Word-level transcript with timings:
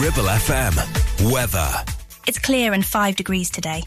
Ribble 0.00 0.30
FM. 0.30 1.32
Weather. 1.32 1.68
It's 2.28 2.38
clear 2.38 2.72
and 2.72 2.86
5 2.86 3.16
degrees 3.16 3.50
today. 3.50 3.82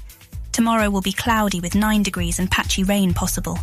Tomorrow 0.51 0.89
will 0.89 1.01
be 1.01 1.13
cloudy 1.13 1.61
with 1.61 1.73
9 1.73 2.03
degrees 2.03 2.37
and 2.37 2.51
patchy 2.51 2.83
rain 2.83 3.13
possible. 3.13 3.57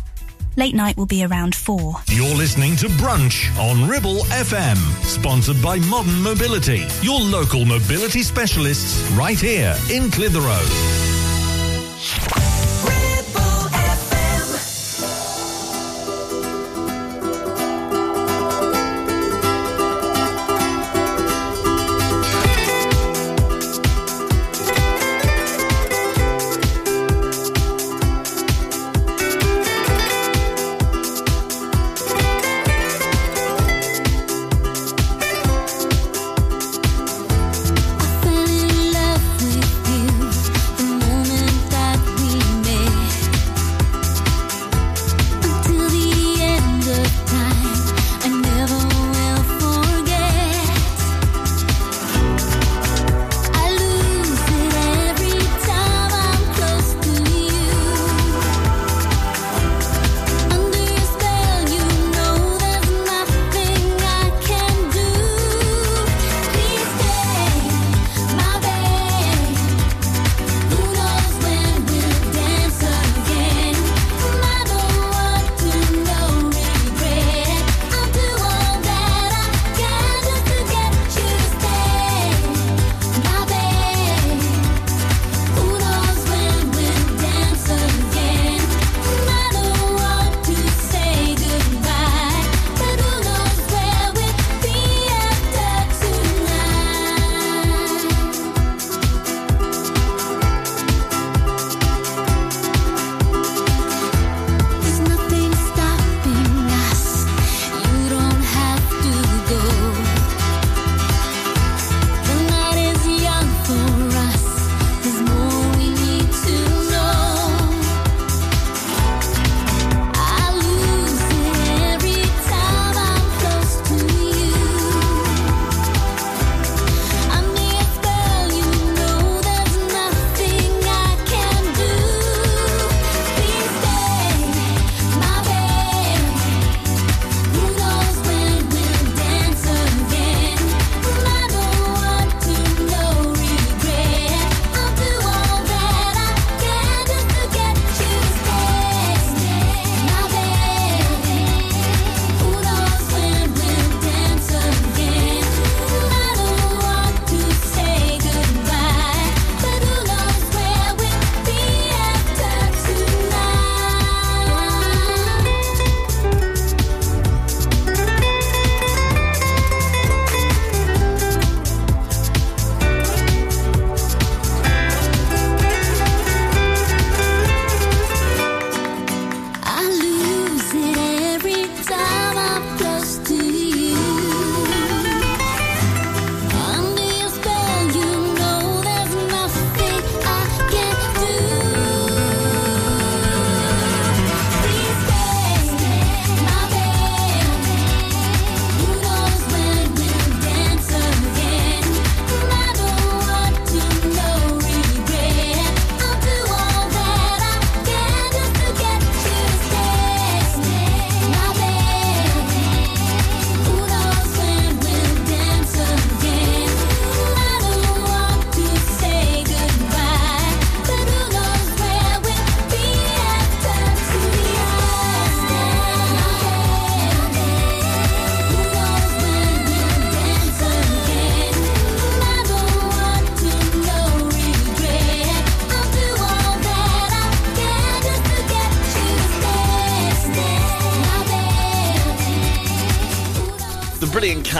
Late 0.55 0.73
night 0.73 0.97
will 0.97 1.05
be 1.05 1.23
around 1.23 1.53
4. 1.53 1.93
You're 2.07 2.35
listening 2.35 2.75
to 2.77 2.87
Brunch 2.87 3.55
on 3.59 3.87
Ribble 3.87 4.23
FM, 4.31 4.77
sponsored 5.03 5.61
by 5.61 5.77
Modern 5.77 6.23
Mobility, 6.23 6.87
your 7.03 7.19
local 7.19 7.65
mobility 7.65 8.23
specialists 8.23 9.07
right 9.11 9.39
here 9.39 9.75
in 9.91 10.09
Clitheroe. 10.09 10.65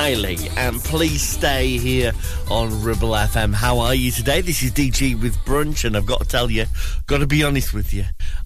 Kylie, 0.09 0.57
and 0.57 0.83
please 0.83 1.21
stay 1.21 1.77
here 1.77 2.13
on 2.49 2.81
Ribble 2.81 3.11
FM. 3.11 3.53
How 3.53 3.77
are 3.77 3.93
you 3.93 4.09
today? 4.09 4.41
This 4.41 4.63
is 4.63 4.71
DG 4.71 5.21
with 5.21 5.35
Brunch, 5.45 5.85
and 5.85 5.95
I've 5.95 6.07
got 6.07 6.21
to 6.21 6.27
tell 6.27 6.49
you, 6.49 6.65
got 7.05 7.19
to 7.19 7.27
be 7.27 7.43
honest 7.43 7.75
with 7.75 7.93
you, 7.93 8.05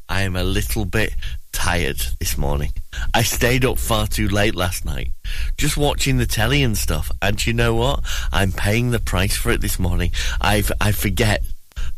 I 0.10 0.24
am 0.24 0.36
a 0.36 0.44
little 0.44 0.84
bit 0.84 1.16
tired 1.54 2.02
this 2.20 2.38
morning. 2.38 2.72
I 3.14 3.24
stayed 3.24 3.64
up 3.64 3.80
far 3.80 4.08
too 4.08 4.28
late 4.28 4.56
last 4.56 4.84
night, 4.84 5.12
just 5.58 5.78
watching 5.78 6.18
the 6.18 6.26
telly 6.26 6.64
and 6.64 6.78
stuff, 6.78 7.10
and 7.22 7.46
you 7.48 7.54
know 7.54 7.74
what? 7.76 8.02
I'm 8.34 8.52
paying 8.52 8.92
the 8.92 9.00
price 9.00 9.38
for 9.38 9.50
it 9.50 9.62
this 9.62 9.80
morning. 9.80 10.12
I 10.42 10.64
I 10.82 10.92
forget 10.92 11.44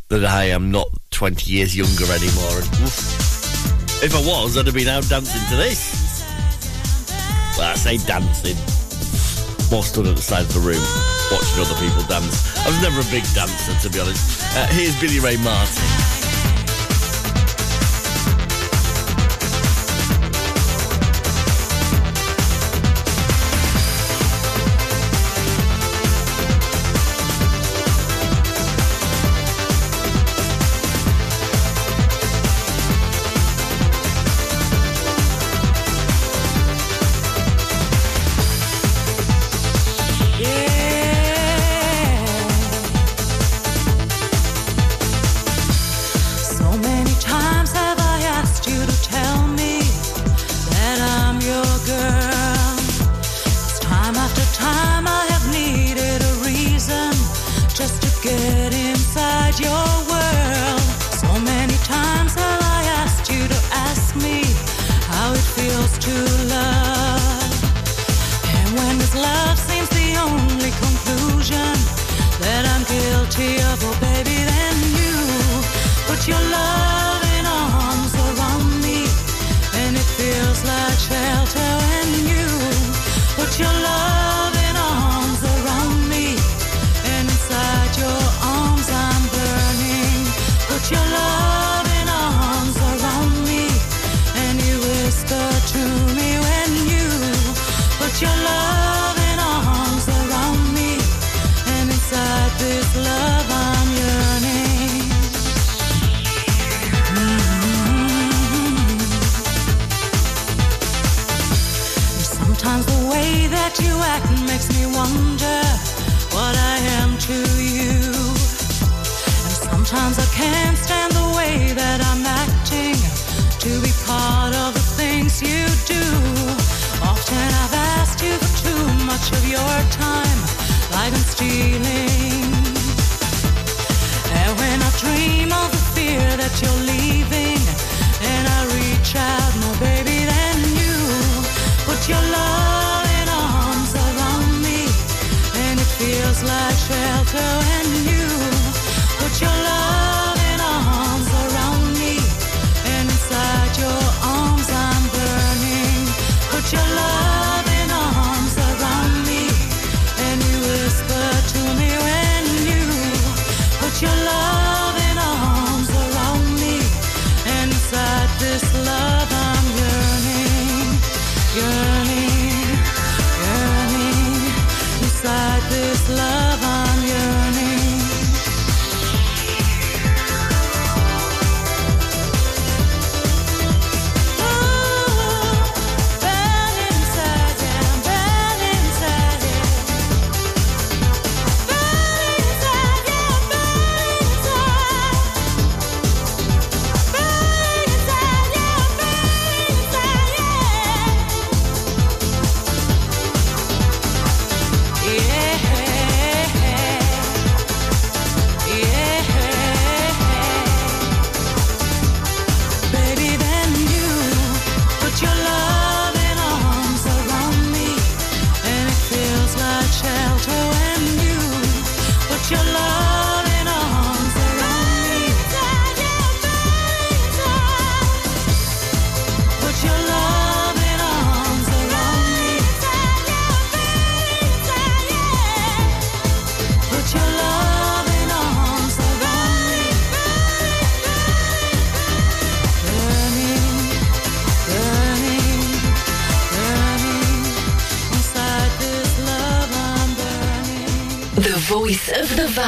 that 0.10 0.26
I 0.26 0.44
am 0.44 0.70
not 0.70 0.90
20 1.10 1.52
years 1.52 1.76
younger 1.76 2.06
anymore. 2.14 2.60
And, 2.60 2.70
if 4.04 4.14
I 4.14 4.20
was, 4.28 4.60
I'd 4.60 4.68
have 4.68 4.76
been 4.76 4.90
out 4.90 5.10
dancing 5.10 5.42
to 5.50 5.56
this. 5.56 6.24
Well, 7.58 7.72
I 7.72 7.76
say 7.76 7.98
dancing 8.06 8.85
more 9.72 9.84
stood 9.84 10.08
at 10.08 10.16
the 10.16 10.22
side 10.22 10.44
of 10.44 10.54
the 10.54 10.60
room 10.60 10.84
watching 11.32 11.62
other 11.62 11.76
people 11.80 12.04
dance. 12.08 12.58
I 12.66 12.68
was 12.68 12.82
never 12.82 13.00
a 13.00 13.12
big 13.12 13.24
dancer, 13.34 13.74
to 13.82 13.90
be 13.90 14.00
honest. 14.00 14.44
Uh, 14.56 14.68
here's 14.68 15.00
Billie 15.00 15.20
Ray 15.20 15.38
Martin. 15.38 16.15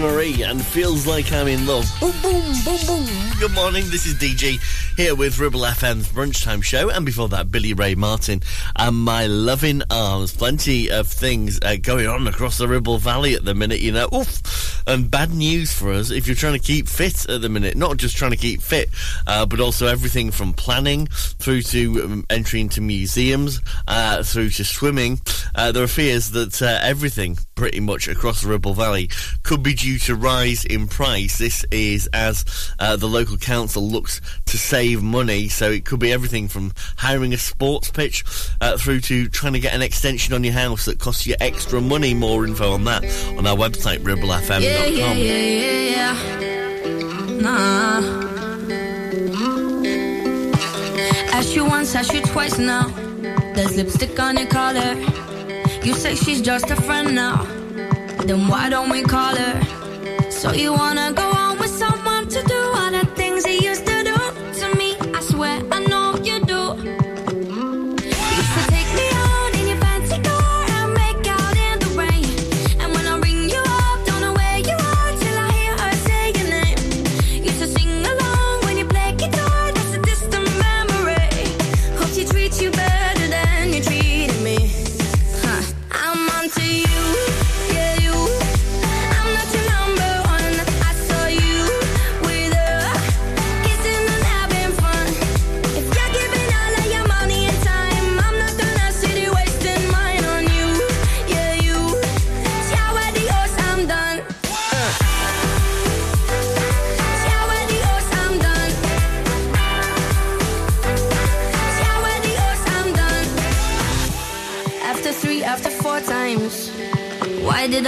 Marie 0.00 0.42
and 0.42 0.64
feels 0.64 1.06
like 1.06 1.32
I'm 1.32 1.48
in 1.48 1.66
love. 1.66 1.84
Boom, 2.00 2.12
boom, 2.22 2.42
boom, 2.64 2.78
boom. 2.86 3.06
Good 3.38 3.52
morning. 3.52 3.84
This 3.88 4.06
is 4.06 4.14
DG 4.14 4.96
here 4.96 5.14
with 5.14 5.38
Ribble 5.38 5.60
FM's 5.60 6.08
Brunchtime 6.08 6.62
Show. 6.62 6.90
And 6.90 7.06
before 7.06 7.28
that, 7.28 7.50
Billie 7.50 7.72
Ray 7.72 7.94
Martin 7.94 8.42
and 8.76 8.96
My 8.96 9.26
Loving 9.26 9.82
Arms. 9.90 10.34
Plenty 10.36 10.90
of 10.90 11.06
things 11.06 11.58
uh, 11.62 11.76
going 11.80 12.06
on 12.06 12.26
across 12.26 12.58
the 12.58 12.66
Ribble 12.66 12.98
Valley 12.98 13.34
at 13.34 13.44
the 13.44 13.54
minute, 13.54 13.80
you 13.80 13.92
know. 13.92 14.08
Oof. 14.12 14.82
And 14.86 15.10
bad 15.10 15.32
news 15.32 15.72
for 15.72 15.92
us 15.92 16.10
if 16.10 16.26
you're 16.26 16.36
trying 16.36 16.54
to 16.54 16.58
keep 16.58 16.88
fit 16.88 17.28
at 17.28 17.40
the 17.42 17.48
minute. 17.48 17.76
Not 17.76 17.96
just 17.96 18.16
trying 18.16 18.32
to 18.32 18.36
keep 18.36 18.60
fit, 18.60 18.88
uh, 19.26 19.46
but 19.46 19.60
also 19.60 19.86
everything 19.86 20.30
from 20.30 20.52
planning 20.52 21.06
through 21.06 21.62
to 21.62 22.02
um, 22.02 22.26
entry 22.30 22.60
into 22.60 22.80
museums, 22.80 23.60
uh, 23.86 24.22
through 24.22 24.50
to 24.50 24.64
swimming. 24.64 25.20
Uh, 25.54 25.72
there 25.72 25.82
are 25.82 25.88
fears 25.88 26.30
that 26.30 26.60
uh, 26.62 26.78
everything 26.82 27.38
pretty 27.58 27.80
much 27.80 28.06
across 28.06 28.42
the 28.42 28.48
Ribble 28.48 28.72
Valley 28.72 29.10
could 29.42 29.64
be 29.64 29.74
due 29.74 29.98
to 29.98 30.14
rise 30.14 30.64
in 30.64 30.86
price. 30.86 31.38
This 31.38 31.66
is 31.72 32.08
as 32.12 32.44
uh, 32.78 32.94
the 32.94 33.08
local 33.08 33.36
council 33.36 33.82
looks 33.82 34.20
to 34.46 34.56
save 34.56 35.02
money, 35.02 35.48
so 35.48 35.68
it 35.68 35.84
could 35.84 35.98
be 35.98 36.12
everything 36.12 36.46
from 36.46 36.72
hiring 36.98 37.34
a 37.34 37.36
sports 37.36 37.90
pitch 37.90 38.24
uh, 38.60 38.78
through 38.78 39.00
to 39.00 39.28
trying 39.28 39.54
to 39.54 39.58
get 39.58 39.74
an 39.74 39.82
extension 39.82 40.34
on 40.34 40.44
your 40.44 40.52
house 40.52 40.84
that 40.84 41.00
costs 41.00 41.26
you 41.26 41.34
extra 41.40 41.80
money. 41.80 42.14
More 42.14 42.46
info 42.46 42.70
on 42.70 42.84
that 42.84 43.04
on 43.36 43.44
our 43.44 43.56
website, 43.56 43.98
ribblefm.com. 44.04 44.62
Yeah, 44.62 44.84
yeah, 44.84 45.12
yeah, 45.14 46.12
yeah. 46.38 47.40
Nah. 47.40 48.28
Asked 51.32 51.56
you 51.56 51.64
once, 51.64 51.92
asked 51.96 52.14
you 52.14 52.22
twice 52.22 52.56
now. 52.56 52.86
There's 53.56 53.76
lipstick 53.76 54.16
on 54.20 54.36
your 54.36 54.46
collar. 54.46 55.27
You 55.88 55.94
say 55.94 56.14
she's 56.16 56.42
just 56.42 56.70
a 56.70 56.76
friend 56.76 57.14
now. 57.14 57.44
Then 58.26 58.46
why 58.46 58.68
don't 58.68 58.90
we 58.90 59.02
call 59.04 59.34
her? 59.34 60.30
So 60.30 60.52
you 60.52 60.74
wanna 60.74 61.14
go 61.14 61.37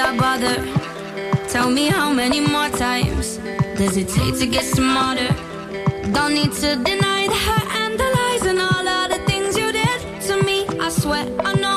I 0.00 0.16
bother? 0.16 0.56
Tell 1.48 1.70
me 1.70 1.88
how 1.88 2.10
many 2.12 2.40
more 2.40 2.70
times 2.70 3.36
does 3.76 3.96
it 3.98 4.08
take 4.08 4.38
to 4.38 4.46
get 4.46 4.64
smarter? 4.64 5.28
Don't 6.12 6.32
need 6.32 6.52
to 6.52 6.76
deny 6.76 7.28
the 7.28 7.40
hurt 7.46 7.68
and 7.82 8.00
the 8.00 8.08
lies 8.18 8.44
and 8.50 8.58
all 8.60 8.88
of 8.88 9.10
the 9.10 9.18
things 9.26 9.58
you 9.58 9.70
did 9.70 10.22
to 10.22 10.42
me. 10.42 10.66
I 10.80 10.88
swear 10.88 11.26
I 11.44 11.52
know 11.54 11.69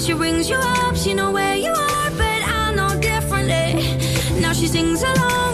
when 0.00 0.06
she 0.06 0.14
rings 0.14 0.48
you 0.48 0.56
up, 0.56 0.96
she 0.96 1.12
know 1.12 1.30
where 1.30 1.56
you 1.56 1.68
are, 1.68 2.10
but 2.12 2.42
I 2.48 2.72
know 2.74 2.98
differently. 3.00 3.98
Now 4.40 4.54
she 4.54 4.66
sings 4.66 5.02
along 5.02 5.49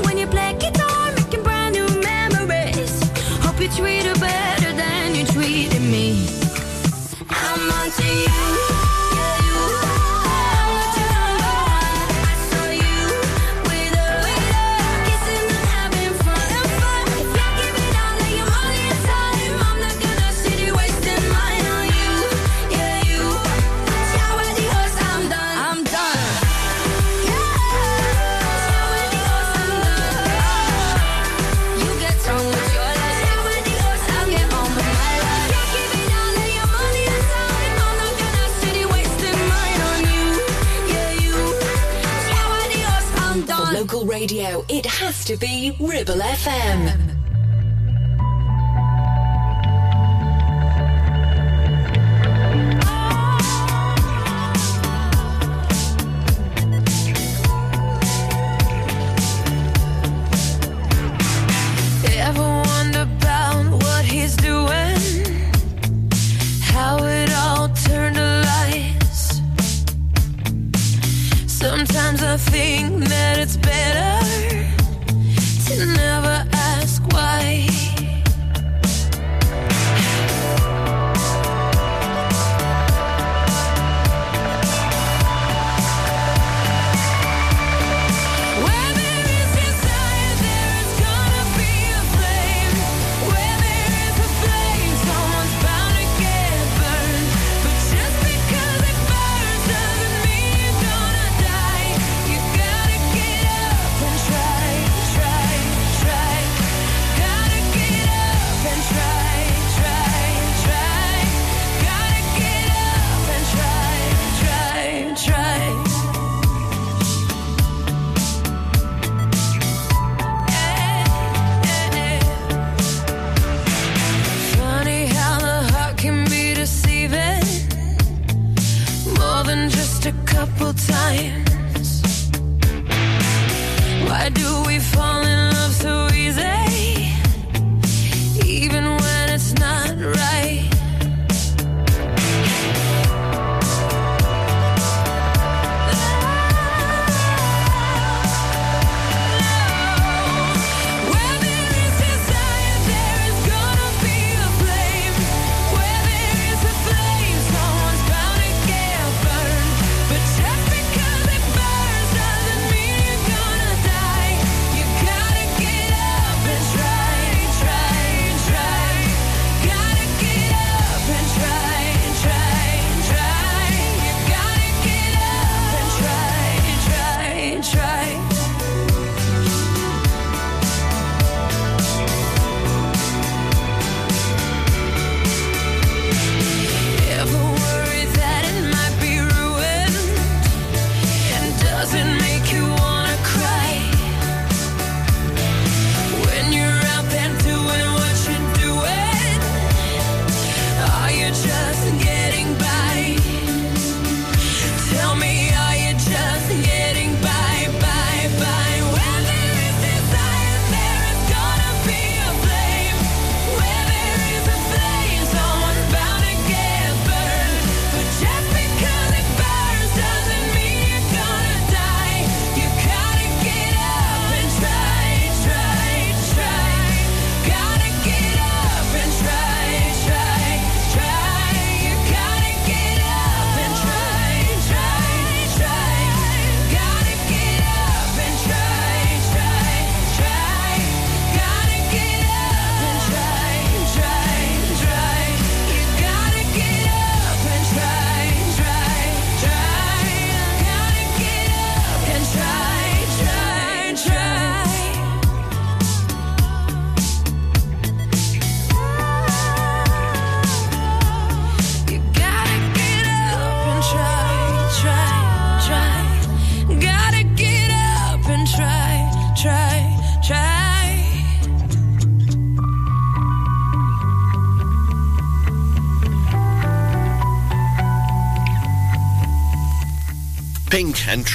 to 45.26 45.36
be 45.36 45.72
Ribble 45.80 46.20
FM. 46.20 47.05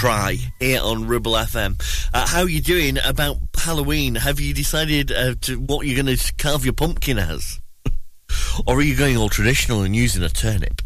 Try 0.01 0.39
here 0.59 0.81
on 0.81 1.05
Ribble 1.05 1.33
FM. 1.33 1.79
Uh, 2.11 2.25
how 2.25 2.41
are 2.41 2.49
you 2.49 2.59
doing 2.59 2.97
about 3.05 3.37
Halloween? 3.55 4.15
Have 4.15 4.39
you 4.39 4.51
decided 4.51 5.11
uh, 5.11 5.35
to 5.41 5.59
what 5.59 5.85
you're 5.85 6.03
going 6.03 6.17
to 6.17 6.33
carve 6.39 6.65
your 6.65 6.73
pumpkin 6.73 7.19
as? 7.19 7.61
or 8.67 8.77
are 8.77 8.81
you 8.81 8.97
going 8.97 9.15
all 9.15 9.29
traditional 9.29 9.83
and 9.83 9.95
using 9.95 10.23
a 10.23 10.29
turnip? 10.29 10.81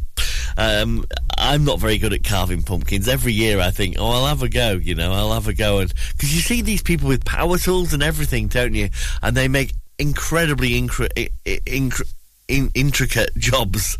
Um, 0.58 1.06
I'm 1.38 1.64
not 1.64 1.80
very 1.80 1.98
good 1.98 2.12
at 2.12 2.26
carving 2.26 2.64
pumpkins. 2.64 3.08
Every 3.08 3.32
year 3.32 3.62
I 3.62 3.72
think, 3.72 3.96
oh, 3.98 4.06
I'll 4.06 4.26
have 4.28 4.44
a 4.44 4.50
go, 4.50 4.74
you 4.74 4.96
know, 4.96 5.14
I'll 5.14 5.32
have 5.32 5.48
a 5.48 5.54
go. 5.54 5.80
Because 5.80 6.36
you 6.36 6.42
see 6.42 6.62
these 6.62 6.84
people 6.84 7.08
with 7.08 7.24
power 7.24 7.58
tools 7.58 7.94
and 7.94 8.04
everything, 8.04 8.50
don't 8.50 8.74
you? 8.74 8.90
And 9.24 9.38
they 9.38 9.48
make 9.48 9.72
incredibly 9.98 10.72
incre- 10.72 11.30
incre- 11.46 12.14
in- 12.48 12.72
intricate 12.74 13.32
jobs 13.38 13.98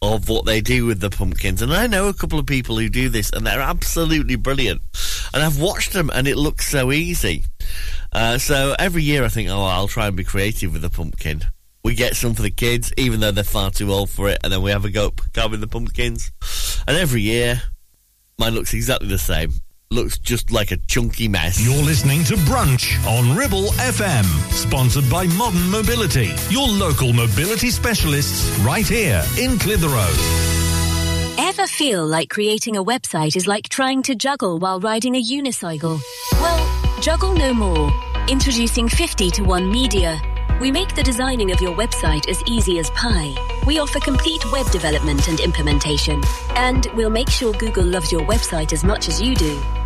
of 0.00 0.28
what 0.28 0.44
they 0.44 0.60
do 0.60 0.86
with 0.86 1.00
the 1.00 1.10
pumpkins. 1.10 1.62
And 1.62 1.72
I 1.72 1.86
know 1.86 2.08
a 2.08 2.14
couple 2.14 2.38
of 2.38 2.46
people 2.46 2.78
who 2.78 2.88
do 2.88 3.08
this, 3.08 3.30
and 3.30 3.46
they're 3.46 3.60
absolutely 3.60 4.36
brilliant. 4.36 4.80
And 5.34 5.42
I've 5.42 5.60
watched 5.60 5.92
them, 5.92 6.10
and 6.14 6.28
it 6.28 6.36
looks 6.36 6.68
so 6.68 6.92
easy. 6.92 7.44
Uh, 8.12 8.38
so 8.38 8.74
every 8.78 9.02
year 9.02 9.24
I 9.24 9.28
think, 9.28 9.50
oh, 9.50 9.64
I'll 9.64 9.88
try 9.88 10.06
and 10.06 10.16
be 10.16 10.24
creative 10.24 10.72
with 10.72 10.82
the 10.82 10.90
pumpkin. 10.90 11.42
We 11.84 11.94
get 11.94 12.16
some 12.16 12.34
for 12.34 12.42
the 12.42 12.50
kids, 12.50 12.92
even 12.96 13.20
though 13.20 13.30
they're 13.30 13.44
far 13.44 13.70
too 13.70 13.92
old 13.92 14.10
for 14.10 14.28
it, 14.28 14.38
and 14.42 14.52
then 14.52 14.62
we 14.62 14.70
have 14.70 14.84
a 14.84 14.90
go 14.90 15.12
carving 15.32 15.60
the 15.60 15.68
pumpkins. 15.68 16.30
And 16.86 16.96
every 16.96 17.22
year, 17.22 17.62
mine 18.38 18.54
looks 18.54 18.74
exactly 18.74 19.08
the 19.08 19.18
same. 19.18 19.52
Looks 19.90 20.18
just 20.18 20.50
like 20.50 20.70
a 20.70 20.76
chunky 20.86 21.28
mess. 21.28 21.58
You're 21.64 21.82
listening 21.82 22.22
to 22.24 22.34
Brunch 22.44 23.02
on 23.06 23.34
Ribble 23.34 23.68
FM, 23.78 24.24
sponsored 24.52 25.08
by 25.08 25.26
Modern 25.28 25.70
Mobility, 25.70 26.34
your 26.50 26.68
local 26.68 27.14
mobility 27.14 27.70
specialists 27.70 28.58
right 28.58 28.86
here 28.86 29.24
in 29.38 29.58
Clitheroe. 29.58 30.12
Ever 31.38 31.66
feel 31.66 32.06
like 32.06 32.28
creating 32.28 32.76
a 32.76 32.84
website 32.84 33.34
is 33.34 33.46
like 33.46 33.70
trying 33.70 34.02
to 34.02 34.14
juggle 34.14 34.58
while 34.58 34.78
riding 34.78 35.14
a 35.14 35.24
unicycle? 35.24 35.98
Well, 36.32 37.00
juggle 37.00 37.32
no 37.32 37.54
more. 37.54 37.90
Introducing 38.28 38.90
50 38.90 39.30
to 39.30 39.42
1 39.42 39.72
Media. 39.72 40.20
We 40.60 40.70
make 40.70 40.94
the 40.96 41.02
designing 41.02 41.50
of 41.50 41.62
your 41.62 41.74
website 41.74 42.28
as 42.28 42.42
easy 42.46 42.78
as 42.78 42.90
pie. 42.90 43.34
We 43.66 43.78
offer 43.78 44.00
complete 44.00 44.44
web 44.52 44.70
development 44.70 45.28
and 45.28 45.40
implementation. 45.40 46.20
And 46.56 46.86
we'll 46.94 47.08
make 47.08 47.30
sure 47.30 47.54
Google 47.54 47.84
loves 47.84 48.12
your 48.12 48.26
website 48.26 48.74
as 48.74 48.84
much 48.84 49.08
as 49.08 49.22
you 49.22 49.34
do. 49.34 49.58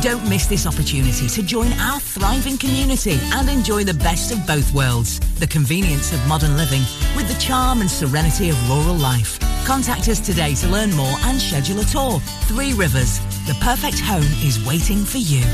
Don't 0.00 0.26
miss 0.28 0.46
this 0.46 0.66
opportunity 0.66 1.28
to 1.28 1.42
join 1.42 1.72
our 1.74 2.00
thriving 2.00 2.56
community 2.56 3.18
and 3.32 3.50
enjoy 3.50 3.84
the 3.84 3.94
best 3.94 4.32
of 4.32 4.46
both 4.46 4.72
worlds. 4.72 5.20
The 5.38 5.46
convenience 5.46 6.12
of 6.12 6.26
modern 6.26 6.56
living 6.56 6.82
with 7.14 7.28
the 7.28 7.38
charm 7.38 7.80
and 7.80 7.90
serenity 7.90 8.48
of 8.48 8.70
rural 8.70 8.94
life. 8.94 9.38
Contact 9.66 10.08
us 10.08 10.18
today 10.18 10.54
to 10.54 10.68
learn 10.68 10.90
more 10.94 11.16
and 11.24 11.40
schedule 11.40 11.80
a 11.80 11.84
tour. 11.84 12.18
Three 12.48 12.72
Rivers, 12.72 13.18
the 13.46 13.56
perfect 13.60 14.00
home 14.00 14.30
is 14.42 14.64
waiting 14.66 15.04
for 15.04 15.18
you. 15.18 15.44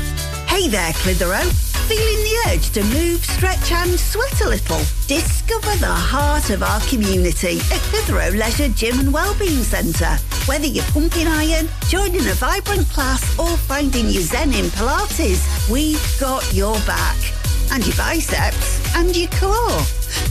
Hey 0.47 0.67
there, 0.67 0.93
Clitheroe. 0.93 1.51
Feeling 1.87 2.23
the 2.23 2.43
urge 2.47 2.69
to 2.71 2.83
move, 2.83 3.23
stretch 3.23 3.71
and 3.71 3.97
sweat 3.97 4.41
a 4.41 4.49
little? 4.49 4.81
Discover 5.07 5.75
the 5.77 5.87
heart 5.87 6.49
of 6.49 6.63
our 6.63 6.81
community 6.81 7.59
at 7.71 7.79
Clitheroe 7.91 8.31
Leisure 8.31 8.69
Gym 8.69 8.99
and 8.99 9.13
Wellbeing 9.13 9.63
Centre. 9.63 10.17
Whether 10.47 10.67
you're 10.67 10.85
pumping 10.85 11.27
iron, 11.27 11.67
joining 11.89 12.25
a 12.25 12.33
vibrant 12.33 12.87
class 12.89 13.37
or 13.37 13.57
finding 13.57 14.07
your 14.07 14.23
zen 14.23 14.53
in 14.53 14.67
Pilates, 14.67 15.69
we've 15.69 16.01
got 16.21 16.53
your 16.53 16.79
back. 16.87 17.17
And 17.69 17.85
your 17.85 17.97
biceps 17.97 18.95
and 18.95 19.13
your 19.13 19.27
core. 19.31 19.81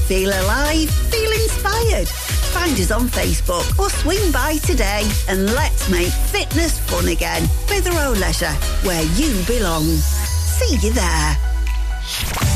Feel 0.09 0.31
alive, 0.31 0.91
feel 1.13 1.31
inspired. 1.31 2.09
Find 2.09 2.73
us 2.81 2.91
on 2.91 3.09
Facebook 3.09 3.79
or 3.79 3.91
swing 3.91 4.33
by 4.33 4.57
today 4.65 5.07
and 5.29 5.53
let's 5.53 5.91
make 5.91 6.09
fitness 6.09 6.81
fun 6.81 7.09
again. 7.09 7.47
Clitheroe 7.67 8.19
Leisure, 8.19 8.57
where 8.85 9.05
you 9.17 9.45
belong. 9.45 9.85
See 9.85 10.77
you 10.77 10.95
there. 10.95 12.56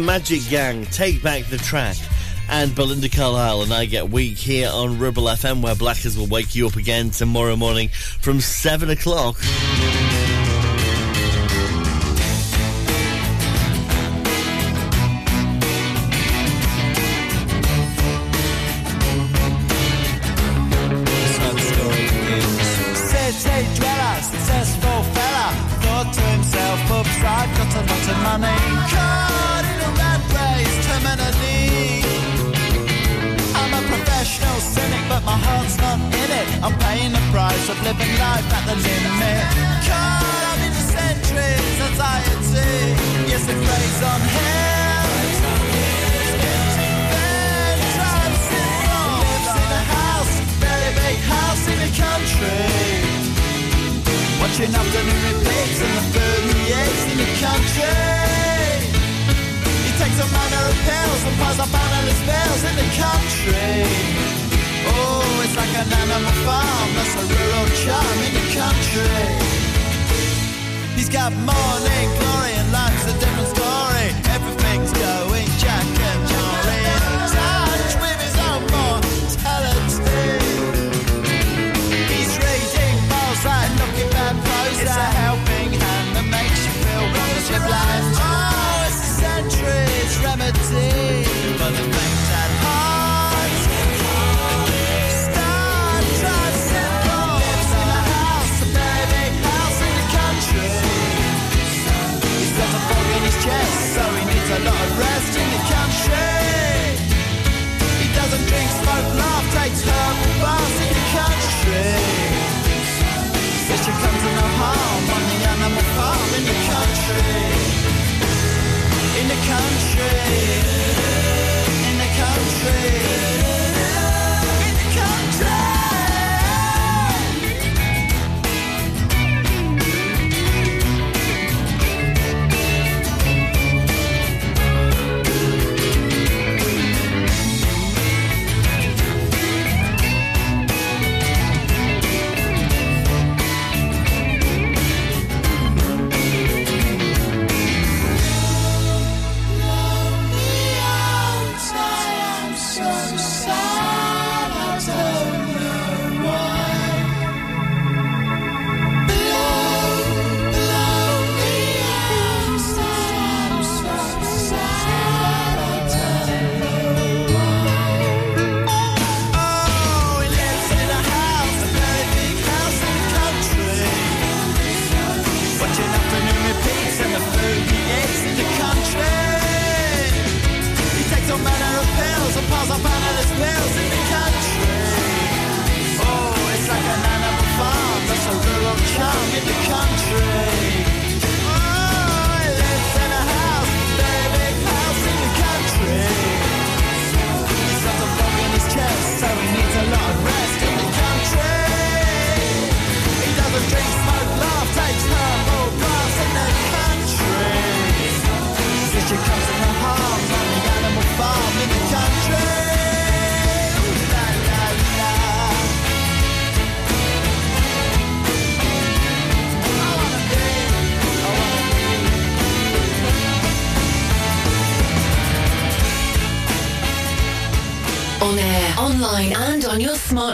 the 0.00 0.06
Magic 0.06 0.40
Gang, 0.48 0.86
Take 0.86 1.22
Back 1.22 1.44
the 1.46 1.58
Track, 1.58 1.96
and 2.48 2.74
Belinda 2.74 3.08
Carlisle 3.08 3.62
and 3.62 3.72
I 3.72 3.84
Get 3.84 4.10
Weak 4.10 4.36
here 4.36 4.70
on 4.72 4.98
Ribble 4.98 5.24
FM, 5.24 5.62
where 5.62 5.74
Blackers 5.74 6.16
will 6.16 6.26
wake 6.26 6.54
you 6.54 6.66
up 6.66 6.76
again 6.76 7.10
tomorrow 7.10 7.56
morning 7.56 7.88
from 8.20 8.40
7 8.40 8.88
o'clock. 8.90 9.36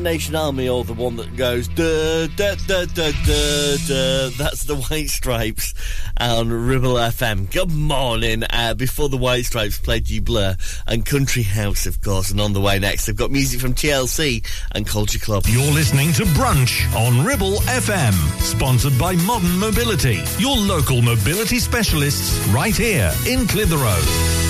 Seven 0.00 0.12
Nation 0.12 0.34
Army 0.34 0.66
or 0.66 0.82
the 0.82 0.94
one 0.94 1.16
that 1.16 1.36
goes 1.36 1.68
duh, 1.68 2.26
duh, 2.28 2.54
duh, 2.66 2.86
duh, 2.86 3.12
duh. 3.12 4.30
That's 4.38 4.64
the 4.64 4.76
White 4.88 5.10
Stripes 5.10 5.74
on 6.18 6.50
Ribble 6.50 6.94
FM. 6.94 7.50
Good 7.52 7.70
morning. 7.70 8.44
Uh, 8.48 8.72
before 8.72 9.10
the 9.10 9.18
White 9.18 9.44
Stripes 9.44 9.78
played 9.78 10.08
You 10.08 10.22
Blur 10.22 10.56
and 10.86 11.04
Country 11.04 11.42
House, 11.42 11.84
of 11.84 12.00
course. 12.00 12.30
And 12.30 12.40
on 12.40 12.54
the 12.54 12.62
way 12.62 12.78
next, 12.78 13.04
they've 13.04 13.16
got 13.16 13.30
music 13.30 13.60
from 13.60 13.74
TLC 13.74 14.42
and 14.72 14.86
Culture 14.86 15.18
Club. 15.18 15.44
You're 15.46 15.70
listening 15.70 16.14
to 16.14 16.22
Brunch 16.22 16.90
on 16.94 17.26
Ribble 17.26 17.58
FM, 17.66 18.14
sponsored 18.40 18.98
by 18.98 19.16
Modern 19.16 19.58
Mobility, 19.58 20.22
your 20.38 20.56
local 20.56 21.02
mobility 21.02 21.58
specialists 21.58 22.38
right 22.48 22.74
here 22.74 23.12
in 23.26 23.46
Clitheroe. 23.46 24.49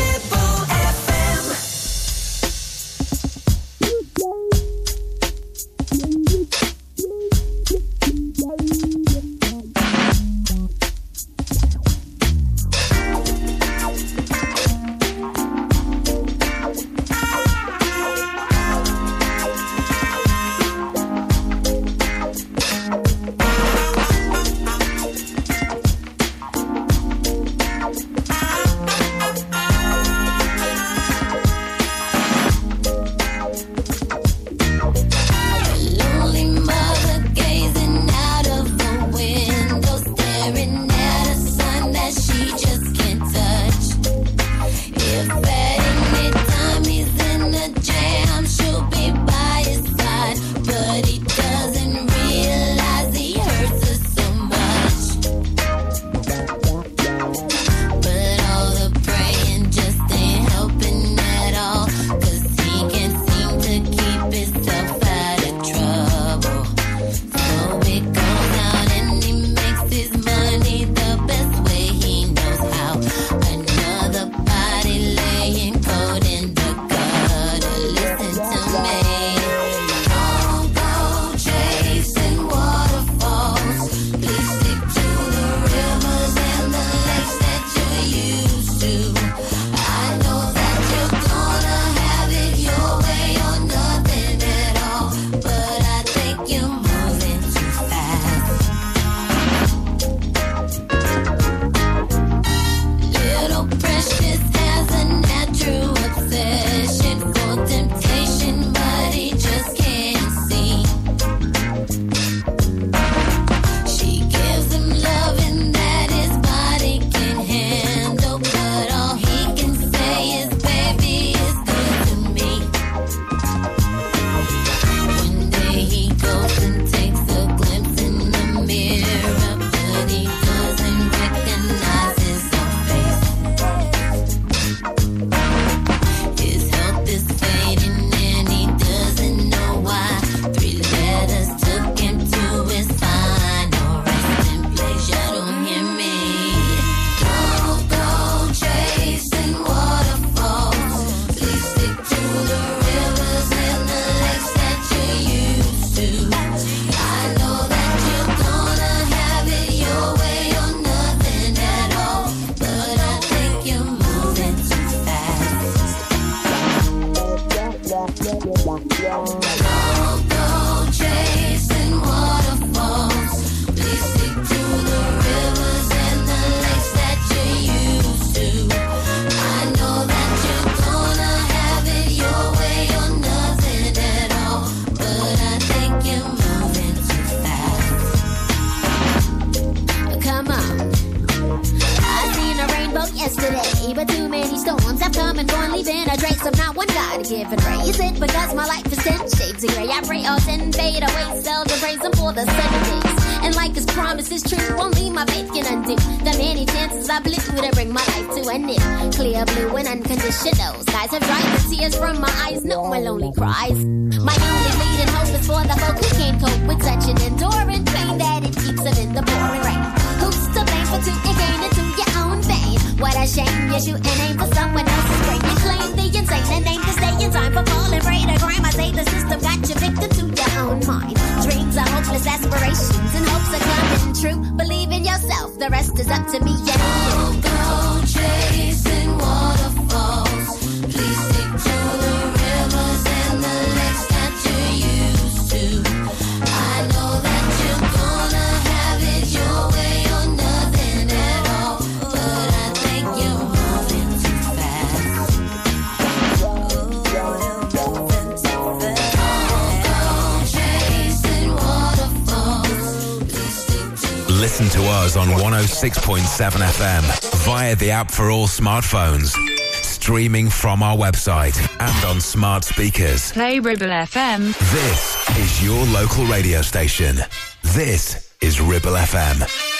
FM 266.49 267.03
via 267.45 267.75
the 267.75 267.91
app 267.91 268.09
for 268.09 268.31
all 268.31 268.47
smartphones. 268.47 269.35
Streaming 269.83 270.49
from 270.49 270.81
our 270.81 270.97
website 270.97 271.55
and 271.79 272.05
on 272.05 272.19
smart 272.19 272.63
speakers. 272.63 273.31
Play 273.31 273.59
Ribble 273.59 273.87
FM. 273.87 274.57
This 274.71 275.37
is 275.37 275.63
your 275.63 275.85
local 275.87 276.25
radio 276.25 276.63
station. 276.63 277.17
This 277.61 278.33
is 278.41 278.59
Ribble 278.59 278.93
FM. 278.93 279.70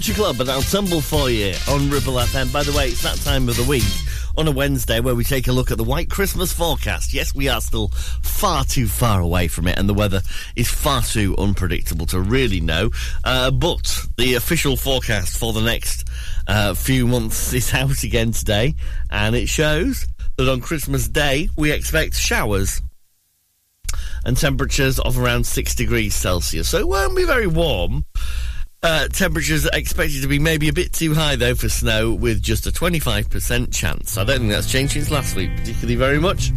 Culture 0.00 0.14
Club 0.14 0.40
and 0.40 0.48
Ensemble 0.48 1.02
for 1.02 1.28
you 1.28 1.52
on 1.68 1.90
Ribble 1.90 2.14
FM. 2.14 2.50
By 2.50 2.62
the 2.62 2.72
way, 2.72 2.88
it's 2.88 3.02
that 3.02 3.18
time 3.18 3.50
of 3.50 3.56
the 3.58 3.64
week 3.64 3.84
on 4.34 4.48
a 4.48 4.50
Wednesday 4.50 4.98
where 4.98 5.14
we 5.14 5.24
take 5.24 5.46
a 5.46 5.52
look 5.52 5.70
at 5.70 5.76
the 5.76 5.84
White 5.84 6.08
Christmas 6.08 6.54
forecast. 6.54 7.12
Yes, 7.12 7.34
we 7.34 7.50
are 7.50 7.60
still 7.60 7.88
far 8.22 8.64
too 8.64 8.88
far 8.88 9.20
away 9.20 9.46
from 9.46 9.68
it, 9.68 9.78
and 9.78 9.86
the 9.86 9.92
weather 9.92 10.22
is 10.56 10.70
far 10.70 11.02
too 11.02 11.36
unpredictable 11.36 12.06
to 12.06 12.18
really 12.18 12.62
know. 12.62 12.88
Uh, 13.24 13.50
but 13.50 14.06
the 14.16 14.36
official 14.36 14.74
forecast 14.74 15.36
for 15.36 15.52
the 15.52 15.60
next 15.60 16.08
uh, 16.48 16.72
few 16.72 17.06
months 17.06 17.52
is 17.52 17.74
out 17.74 18.02
again 18.02 18.32
today, 18.32 18.76
and 19.10 19.36
it 19.36 19.50
shows 19.50 20.06
that 20.38 20.50
on 20.50 20.62
Christmas 20.62 21.08
Day 21.08 21.50
we 21.58 21.72
expect 21.72 22.14
showers 22.14 22.80
and 24.24 24.36
temperatures 24.36 24.98
of 25.00 25.18
around 25.18 25.44
6 25.44 25.74
degrees 25.74 26.14
Celsius. 26.14 26.68
So 26.68 26.78
it 26.78 26.88
won't 26.88 27.16
be 27.16 27.24
very 27.24 27.46
warm, 27.46 28.04
uh, 28.90 29.06
temperatures 29.06 29.66
expected 29.66 30.20
to 30.20 30.26
be 30.26 30.40
maybe 30.40 30.68
a 30.68 30.72
bit 30.72 30.92
too 30.92 31.14
high 31.14 31.36
though 31.36 31.54
for 31.54 31.68
snow, 31.68 32.12
with 32.12 32.42
just 32.42 32.66
a 32.66 32.72
25% 32.72 33.72
chance. 33.72 34.18
I 34.18 34.24
don't 34.24 34.40
think 34.40 34.50
that's 34.50 34.68
changed 34.68 34.94
since 34.94 35.12
last 35.12 35.36
week, 35.36 35.48
particularly 35.56 35.94
very 35.94 36.18
much. 36.18 36.50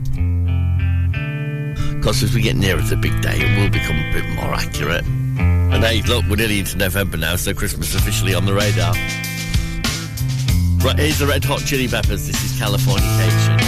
Of 1.93 2.01
course, 2.01 2.23
as 2.23 2.33
we 2.33 2.41
get 2.41 2.55
nearer 2.55 2.81
to 2.81 2.87
the 2.87 2.97
big 2.97 3.21
day, 3.21 3.35
it 3.35 3.61
will 3.61 3.69
become 3.69 3.97
a 3.97 4.11
bit 4.11 4.27
more 4.29 4.51
accurate. 4.51 5.05
And 5.05 5.83
hey, 5.83 6.01
look, 6.01 6.25
we're 6.27 6.37
nearly 6.37 6.57
into 6.57 6.75
November 6.75 7.17
now, 7.17 7.35
so 7.35 7.53
Christmas 7.53 7.93
officially 7.93 8.33
on 8.33 8.47
the 8.47 8.53
radar. 8.55 8.93
Right, 10.83 10.97
here's 10.97 11.19
the 11.19 11.27
Red 11.27 11.45
Hot 11.45 11.59
Chili 11.59 11.87
Peppers. 11.87 12.25
This 12.25 12.43
is 12.43 12.57
California 12.57 13.05
Californication. 13.05 13.62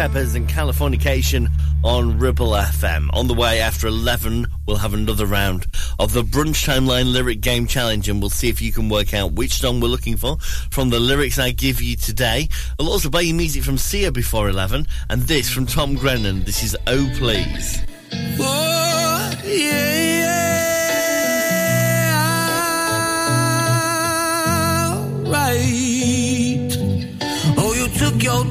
Peppers 0.00 0.34
and 0.34 0.48
Californication 0.48 1.46
on 1.84 2.18
Ribble 2.18 2.52
FM. 2.52 3.10
On 3.12 3.28
the 3.28 3.34
way 3.34 3.60
after 3.60 3.86
11, 3.86 4.46
we'll 4.64 4.78
have 4.78 4.94
another 4.94 5.26
round 5.26 5.66
of 5.98 6.14
the 6.14 6.22
Brunch 6.22 6.64
Timeline 6.66 7.12
Lyric 7.12 7.42
Game 7.42 7.66
Challenge 7.66 8.08
and 8.08 8.18
we'll 8.18 8.30
see 8.30 8.48
if 8.48 8.62
you 8.62 8.72
can 8.72 8.88
work 8.88 9.12
out 9.12 9.32
which 9.32 9.60
song 9.60 9.78
we're 9.78 9.88
looking 9.88 10.16
for 10.16 10.38
from 10.70 10.88
the 10.88 10.98
lyrics 10.98 11.38
I 11.38 11.50
give 11.50 11.82
you 11.82 11.96
today. 11.96 12.48
I'll 12.78 12.88
also 12.88 13.10
play 13.10 13.24
you 13.24 13.34
music 13.34 13.62
from 13.62 13.76
Sia 13.76 14.10
before 14.10 14.48
11 14.48 14.86
and 15.10 15.20
this 15.24 15.50
from 15.50 15.66
Tom 15.66 15.96
Grennan. 15.96 16.44
This 16.44 16.62
is 16.62 16.74
Oh 16.86 17.12
Please. 17.18 17.82
Oh, 18.40 19.34
yeah. 19.44 19.99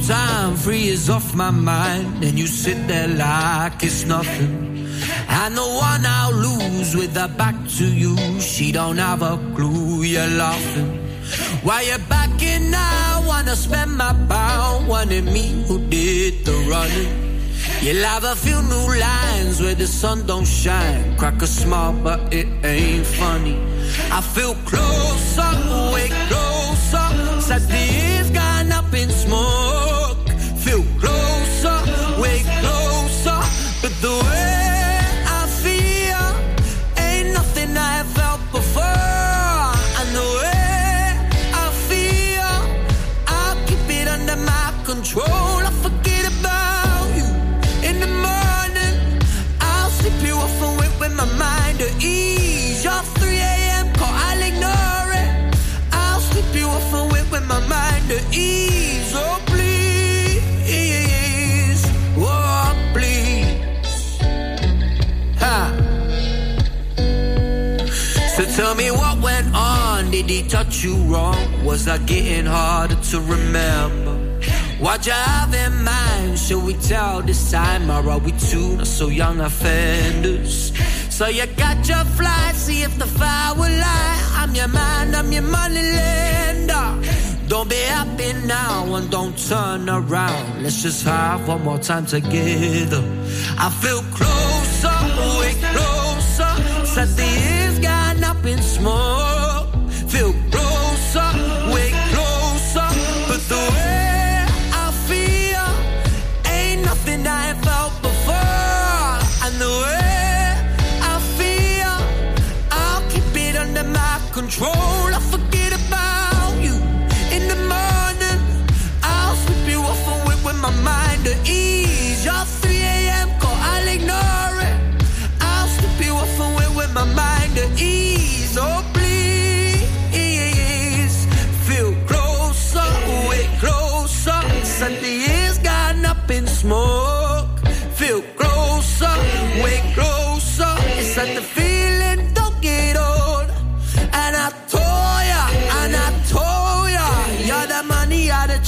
time 0.09 0.55
free 0.55 0.87
is 0.87 1.07
off 1.07 1.35
my 1.35 1.51
mind, 1.51 2.23
and 2.23 2.39
you 2.39 2.47
sit 2.47 2.79
there 2.87 3.07
like 3.07 3.83
it's 3.83 4.05
nothing. 4.05 4.51
And 5.41 5.55
the 5.55 5.67
one 5.89 6.03
I'll 6.17 6.33
lose 6.33 6.95
with 6.95 7.15
her 7.15 7.27
back 7.27 7.55
to 7.77 7.85
you, 7.85 8.15
she 8.41 8.71
don't 8.71 8.97
have 8.97 9.21
a 9.21 9.37
clue. 9.55 10.01
You're 10.01 10.33
laughing. 10.43 10.89
Why 11.61 11.81
you 11.89 11.99
backing 12.09 12.71
now? 12.71 13.23
Wanna 13.27 13.55
spend 13.55 13.91
my 13.97 14.13
pound? 14.27 14.87
wanting 14.87 15.25
me 15.25 15.45
who 15.67 15.77
did 15.95 16.43
the 16.43 16.55
running? 16.71 17.13
You'll 17.83 18.05
have 18.13 18.23
a 18.23 18.35
few 18.35 18.59
new 18.73 18.87
lines 19.07 19.61
where 19.61 19.75
the 19.75 19.85
sun 19.85 20.25
don't 20.25 20.47
shine. 20.47 21.17
Crack 21.17 21.39
a 21.43 21.47
smile, 21.47 21.93
but 21.93 22.33
it 22.33 22.47
ain't 22.65 23.05
funny. 23.05 23.57
I 24.17 24.21
feel 24.21 24.55
closer, 24.69 25.51
way 25.93 26.09
closer. 26.29 27.07
As 27.55 27.67
the 27.67 27.83
years 27.97 28.29
gone 28.31 28.71
up 28.71 28.91
in 28.93 29.09
smoke. 29.09 29.68
The 34.01 34.07
way 34.07 34.58
Did 70.29 70.43
he 70.43 70.47
touch 70.47 70.83
you 70.83 70.93
wrong? 71.11 71.65
Was 71.65 71.87
I 71.87 71.97
getting 71.97 72.45
harder 72.45 72.93
to 72.93 73.19
remember? 73.19 74.13
What 74.77 75.07
you 75.07 75.11
have 75.11 75.51
in 75.55 75.83
mind? 75.83 76.37
Should 76.37 76.63
we 76.65 76.75
tell 76.75 77.23
this 77.23 77.49
time? 77.49 77.89
Or 77.89 78.07
are 78.07 78.19
we 78.19 78.31
two 78.33 78.77
not 78.77 78.85
so 78.85 79.07
young 79.07 79.39
offenders? 79.39 80.71
So 81.09 81.25
you 81.29 81.47
got 81.57 81.77
your 81.89 82.05
flight, 82.05 82.53
see 82.53 82.83
if 82.83 82.95
the 82.99 83.07
fire 83.07 83.55
will 83.55 83.75
lie. 83.87 84.31
I'm 84.35 84.53
your 84.53 84.67
man, 84.67 85.15
I'm 85.15 85.31
your 85.31 85.41
money 85.41 85.81
lender. 85.81 86.87
Don't 87.47 87.67
be 87.67 87.81
happy 87.97 88.33
now 88.45 88.85
and 88.93 89.09
don't 89.09 89.35
turn 89.35 89.89
around. 89.89 90.61
Let's 90.61 90.83
just 90.83 91.05
have 91.05 91.47
one 91.47 91.63
more 91.63 91.79
time 91.79 92.05
together. 92.05 93.03
I 93.57 93.71
feel 93.81 94.03
closer, 94.13 94.97
way 95.39 95.55
closer. 95.73 96.85
Said 96.85 97.09
the 97.17 97.25
years 97.25 97.79
gone 97.79 98.23
up 98.23 98.45
in 98.45 98.61
smoke. 98.61 99.38
Feel 100.09 100.48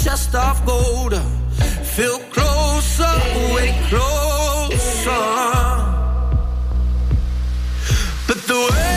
chest 0.04 0.34
of 0.34 0.66
gold. 0.66 1.14
Feel 1.95 2.20
closer, 2.36 3.16
way 3.54 3.70
closer. 3.89 5.26
But 8.28 8.39
the 8.47 8.60
way 8.72 8.91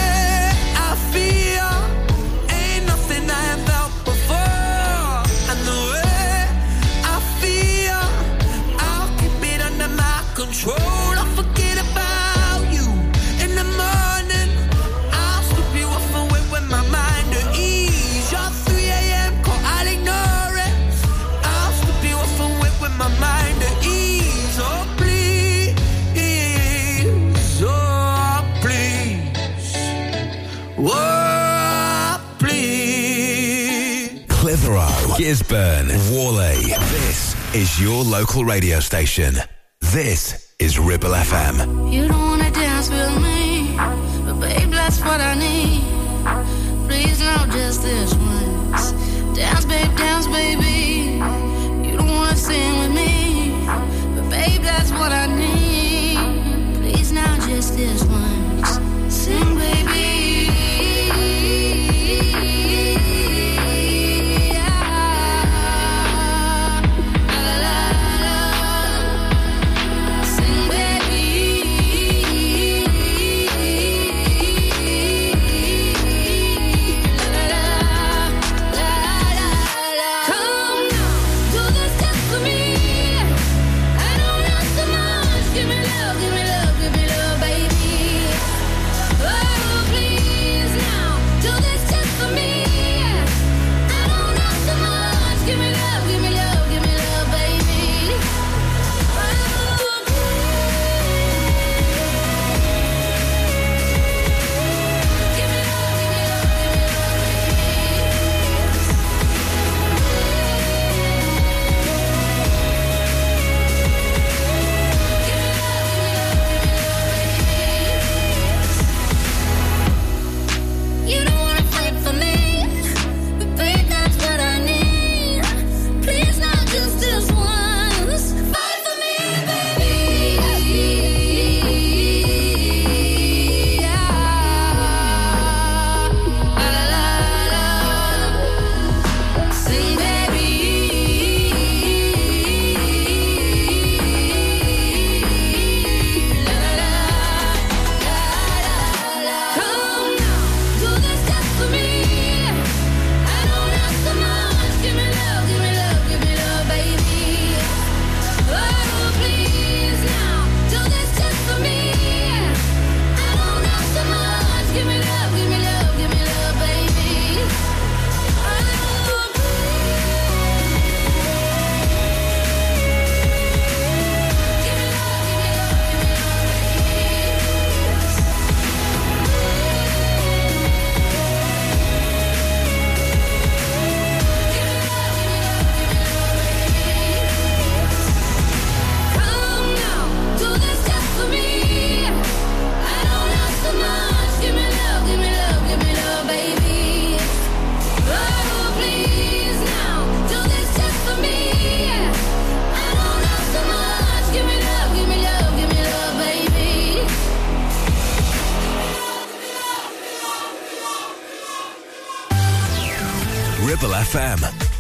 Gisburn, 35.34 35.88
Whalley. 36.12 36.62
This 36.94 37.34
is 37.56 37.82
your 37.82 38.04
local 38.04 38.44
radio 38.44 38.78
station. 38.78 39.34
This 39.80 40.54
is 40.60 40.78
Ribble 40.78 41.10
FM. 41.10 41.92
You 41.92 42.06
don't 42.06 42.20
wanna 42.20 42.52
dance 42.52 42.88
with 42.88 43.20
me, 43.20 43.74
but 44.24 44.38
babe, 44.38 44.70
that's 44.70 45.00
what 45.00 45.20
I 45.20 45.34
need. 45.34 45.93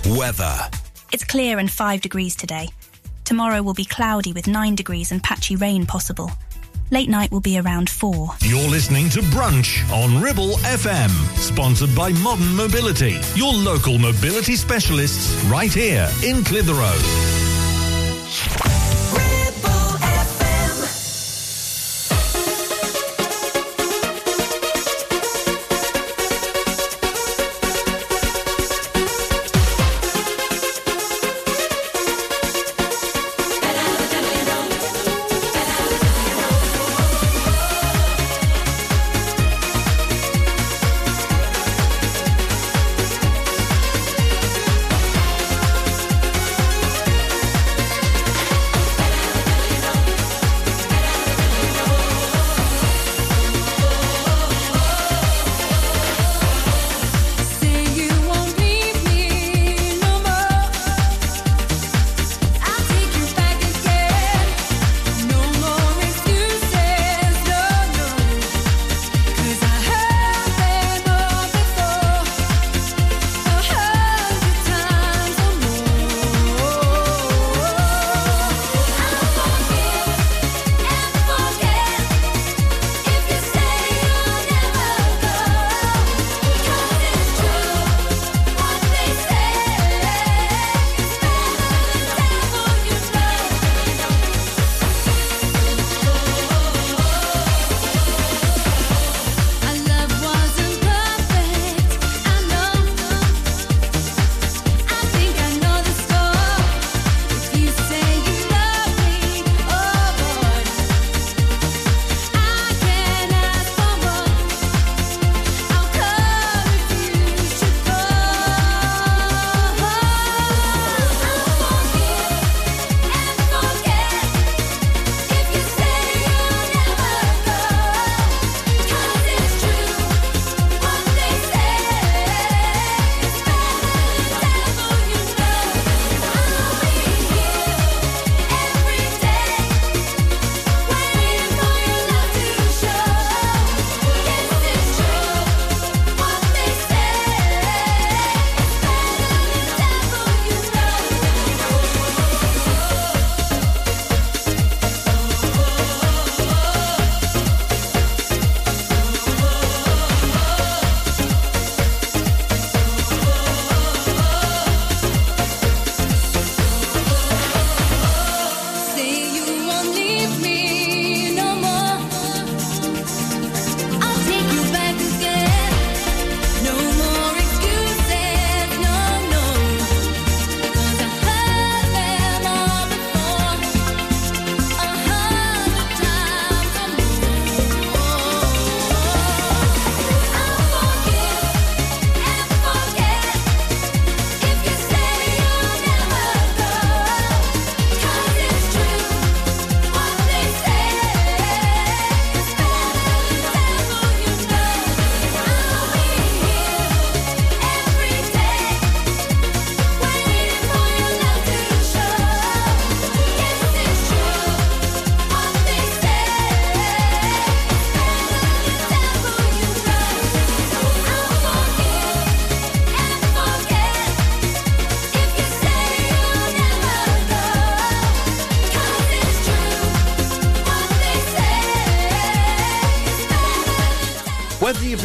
Weather. 0.06 0.54
It's 1.12 1.24
clear 1.24 1.58
and 1.58 1.70
5 1.70 2.02
degrees 2.02 2.36
today. 2.36 2.68
Tomorrow 3.24 3.62
will 3.62 3.72
be 3.72 3.86
cloudy 3.86 4.34
with 4.34 4.46
9 4.46 4.74
degrees 4.74 5.12
and 5.12 5.22
patchy 5.22 5.56
rain 5.56 5.86
possible. 5.86 6.30
Late 6.90 7.08
night 7.08 7.32
will 7.32 7.40
be 7.40 7.58
around 7.58 7.88
4. 7.88 8.28
You're 8.42 8.68
listening 8.68 9.08
to 9.10 9.20
Brunch 9.20 9.82
on 9.90 10.22
Ribble 10.22 10.58
FM, 10.58 11.08
sponsored 11.38 11.94
by 11.96 12.12
Modern 12.12 12.54
Mobility, 12.54 13.18
your 13.34 13.54
local 13.54 13.98
mobility 13.98 14.56
specialists 14.56 15.42
right 15.44 15.72
here 15.72 16.10
in 16.22 16.44
Clitheroe. 16.44 17.00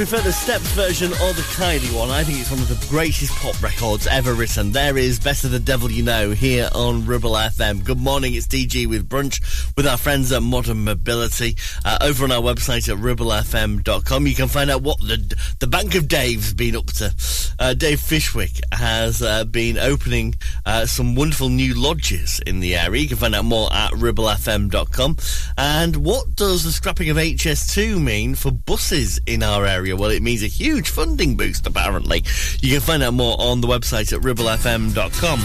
Prefer 0.05 0.21
the 0.21 0.31
Steps 0.31 0.71
version 0.71 1.11
or 1.11 1.33
the 1.33 1.41
Kylie 1.57 1.93
one, 1.93 2.09
I 2.09 2.23
think 2.23 2.39
it's 2.39 2.49
one 2.49 2.61
of 2.61 2.69
the 2.69 2.87
greatest 2.87 3.35
pop 3.35 3.61
records 3.61 4.07
ever 4.07 4.33
written. 4.33 4.71
There 4.71 4.97
is 4.97 5.19
Better 5.19 5.49
the 5.49 5.59
Devil 5.59 5.91
You 5.91 6.03
Know 6.03 6.31
here 6.31 6.69
on 6.73 7.05
Ribble 7.05 7.33
FM. 7.33 7.83
Good 7.83 7.99
morning, 7.99 8.33
it's 8.33 8.47
DG 8.47 8.87
with 8.87 9.09
Brunch 9.09 9.41
with 9.75 9.85
our 9.85 9.97
friends 9.97 10.31
at 10.31 10.41
Modern 10.41 10.85
Mobility. 10.85 11.57
Uh, 11.83 11.97
over 11.99 12.23
on 12.23 12.31
our 12.31 12.41
website 12.41 12.87
at 12.87 12.97
ribblefm.com, 12.97 14.25
you 14.25 14.35
can 14.35 14.47
find 14.47 14.71
out 14.71 14.83
what 14.83 15.01
the, 15.01 15.35
the 15.59 15.67
Bank 15.67 15.95
of 15.95 16.07
Dave's 16.07 16.53
been 16.53 16.77
up 16.77 16.87
to. 16.93 17.13
Uh, 17.59 17.73
Dave 17.73 17.99
Fishwick 17.99 18.61
has 18.71 19.21
uh, 19.21 19.43
been 19.43 19.77
opening 19.77 20.33
uh, 20.65 20.85
some 20.85 21.13
wonderful 21.15 21.49
new 21.49 21.73
lodges 21.73 22.39
in 22.47 22.61
the 22.61 22.77
area. 22.77 23.01
You 23.01 23.09
can 23.09 23.17
find 23.17 23.35
out 23.35 23.43
more 23.43 23.67
at 23.73 23.91
ribblefm.com. 23.91 25.17
And 25.57 25.97
what 25.97 26.37
does 26.37 26.63
the 26.63 26.71
scrapping 26.71 27.09
of 27.09 27.17
HS2 27.17 28.01
mean 28.01 28.35
for 28.35 28.51
buses 28.51 29.19
in 29.25 29.43
our 29.43 29.65
area? 29.65 29.88
Well, 29.93 30.11
it 30.11 30.21
means 30.21 30.43
a 30.43 30.47
huge 30.47 30.89
funding 30.89 31.35
boost, 31.35 31.65
apparently. 31.67 32.23
You 32.61 32.73
can 32.73 32.81
find 32.81 33.03
out 33.03 33.13
more 33.13 33.35
on 33.39 33.61
the 33.61 33.67
website 33.67 34.13
at 34.13 34.21
ribblefm.com. 34.21 35.39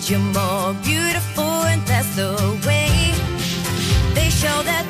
Cause 0.00 0.08
you're 0.08 0.18
more 0.18 0.72
beautiful 0.82 1.44
and 1.44 1.82
that's 1.82 2.16
the 2.16 2.32
way. 2.66 3.12
They 4.14 4.30
show 4.30 4.62
that 4.62 4.89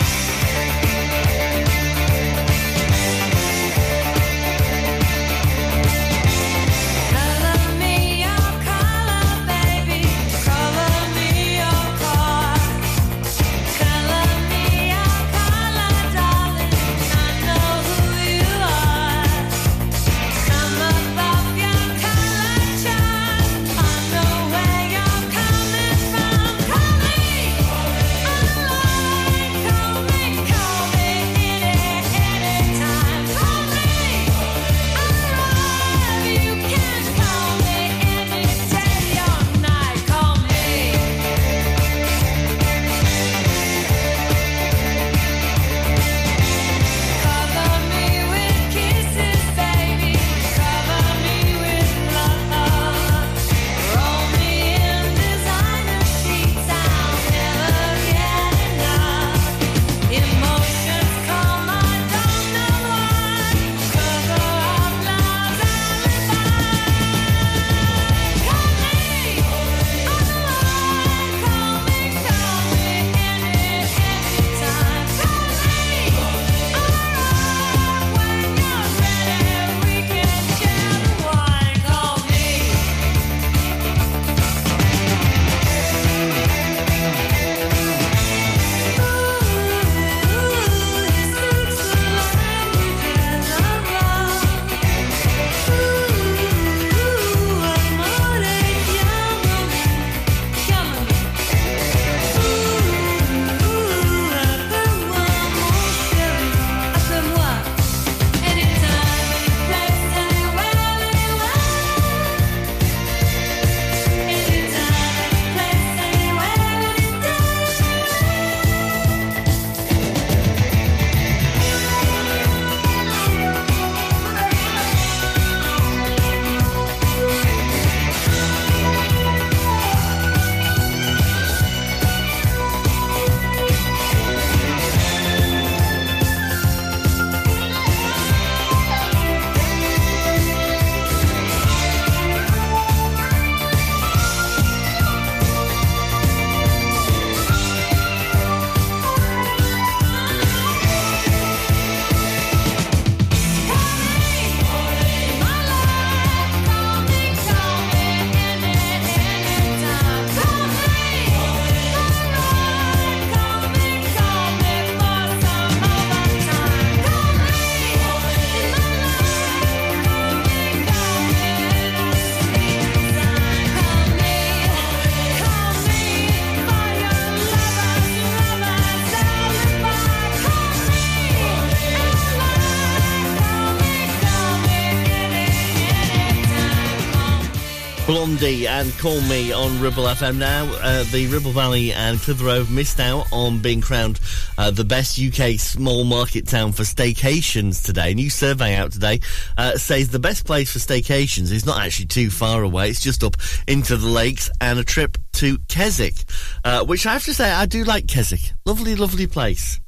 Blondie 188.31 188.65
and 188.65 188.97
Call 188.97 189.19
Me 189.21 189.51
on 189.51 189.81
Ribble 189.81 190.05
FM 190.05 190.37
now. 190.37 190.63
Uh, 190.79 191.03
the 191.11 191.27
Ribble 191.27 191.51
Valley 191.51 191.91
and 191.91 192.17
Clitheroe 192.17 192.65
missed 192.69 193.01
out 193.01 193.27
on 193.33 193.59
being 193.59 193.81
crowned 193.81 194.21
uh, 194.57 194.71
the 194.71 194.85
best 194.85 195.19
UK 195.19 195.59
small 195.59 196.05
market 196.05 196.47
town 196.47 196.71
for 196.71 196.83
staycations 196.83 197.83
today. 197.83 198.11
A 198.11 198.15
new 198.15 198.29
survey 198.29 198.75
out 198.75 198.93
today 198.93 199.19
uh, 199.57 199.75
says 199.75 200.07
the 200.07 200.19
best 200.19 200.45
place 200.45 200.71
for 200.71 200.79
staycations 200.79 201.51
is 201.51 201.65
not 201.65 201.81
actually 201.81 202.05
too 202.05 202.29
far 202.29 202.63
away. 202.63 202.89
It's 202.89 203.01
just 203.01 203.21
up 203.21 203.35
into 203.67 203.97
the 203.97 204.07
lakes 204.07 204.49
and 204.61 204.79
a 204.79 204.83
trip 204.85 205.17
to 205.33 205.57
Keswick, 205.67 206.23
uh, 206.63 206.85
which 206.85 207.05
I 207.05 207.11
have 207.11 207.25
to 207.25 207.33
say 207.33 207.51
I 207.51 207.65
do 207.65 207.83
like 207.83 208.07
Keswick. 208.07 208.53
Lovely, 208.65 208.95
lovely 208.95 209.27
place. 209.27 209.81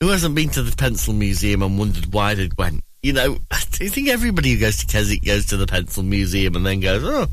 Who 0.00 0.08
hasn't 0.08 0.34
been 0.34 0.50
to 0.50 0.62
the 0.62 0.74
Pencil 0.74 1.14
Museum 1.14 1.62
and 1.62 1.78
wondered 1.78 2.12
why 2.12 2.34
they 2.34 2.50
went? 2.58 2.82
You 3.02 3.12
know, 3.12 3.38
do 3.72 3.84
you 3.84 3.90
think 3.90 4.08
everybody 4.08 4.52
who 4.52 4.60
goes 4.60 4.78
to 4.78 4.86
Keswick 4.86 5.24
goes 5.24 5.46
to 5.46 5.56
the 5.56 5.66
Pencil 5.66 6.02
Museum 6.02 6.56
and 6.56 6.66
then 6.66 6.80
goes, 6.80 7.02
oh, 7.04 7.26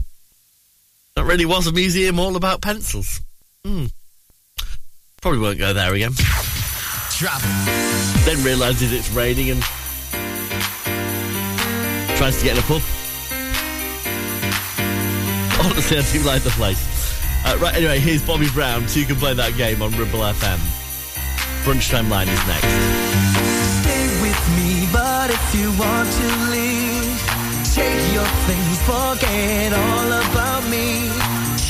that 1.15 1.25
really 1.25 1.45
was 1.45 1.67
a 1.67 1.71
museum 1.71 2.19
all 2.19 2.35
about 2.35 2.61
pencils? 2.61 3.21
Hmm. 3.65 3.85
Probably 5.21 5.39
won't 5.39 5.57
go 5.57 5.73
there 5.73 5.93
again. 5.93 6.11
Travel. 6.13 7.49
Then 8.25 8.43
realises 8.45 8.93
it's 8.93 9.09
raining 9.11 9.49
and 9.49 9.61
tries 12.17 12.37
to 12.37 12.43
get 12.45 12.55
in 12.55 12.59
a 12.59 12.67
pub. 12.67 12.81
Honestly, 15.65 15.97
I 15.97 16.01
do 16.11 16.19
like 16.21 16.43
the 16.43 16.51
place. 16.51 16.77
Uh, 17.45 17.57
right, 17.59 17.75
anyway, 17.75 17.99
here's 17.99 18.21
Bobby 18.21 18.49
Brown, 18.51 18.87
so 18.87 18.99
you 18.99 19.05
can 19.05 19.15
play 19.15 19.33
that 19.33 19.55
game 19.57 19.81
on 19.81 19.91
Ribble 19.91 20.19
FM. 20.19 20.57
Brunch 21.63 21.89
Time 21.89 22.09
Line 22.09 22.27
is 22.27 22.47
next. 22.47 23.26
If 25.49 25.55
you 25.55 25.71
want 25.79 26.11
to 26.11 26.27
leave, 26.51 27.21
take 27.73 28.13
your 28.13 28.29
things, 28.47 28.77
forget 28.83 29.71
all 29.71 30.11
about 30.23 30.63
me. 30.69 31.09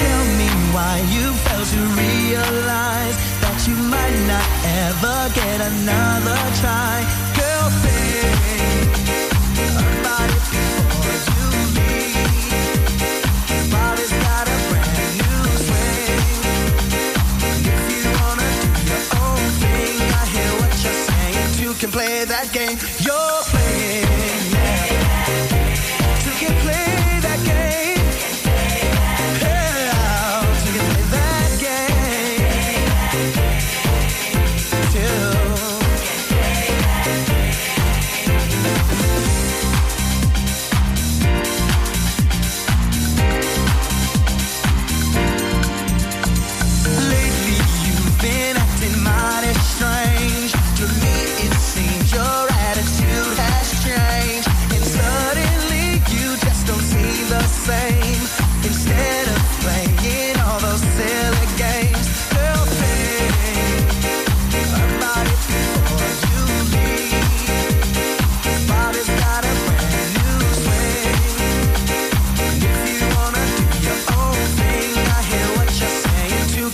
Tell 0.02 0.24
me 0.40 0.50
why 0.74 0.96
you 1.14 1.34
failed 1.46 1.68
to 1.76 1.82
realize 2.02 3.18
that 3.44 3.58
you 3.68 3.76
might 3.76 4.18
not 4.32 4.48
ever 4.86 5.30
get 5.34 5.62
another 5.62 6.40
try. 6.62 7.06
Girl, 7.38 7.70
think 7.86 8.98
about 9.78 10.30
it 10.30 10.44
before 10.52 11.37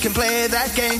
can 0.03 0.13
play 0.13 0.47
that 0.47 0.75
game 0.75 0.99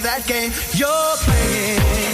that 0.00 0.26
game 0.26 0.52
you're 0.72 1.16
playing. 1.18 2.13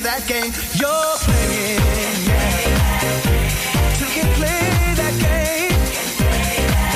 That 0.00 0.26
game 0.26 0.52
you're 0.74 1.16
playing. 1.22 1.78
Yeah. 2.26 2.74
You 4.00 4.06
can 4.06 4.26
play 4.34 4.94
that 4.98 5.14
game. 5.22 5.78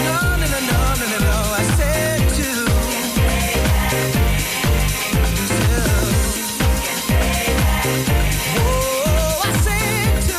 No, 0.04 0.18
no, 0.36 0.46
no, 0.46 0.58
no, 0.66 0.78
no, 0.98 1.06
no, 1.06 1.18
no. 1.22 1.36
I 1.54 1.64
said 1.78 2.20
to. 2.38 2.50
I 9.44 9.52
said 9.62 10.22
to. 10.28 10.38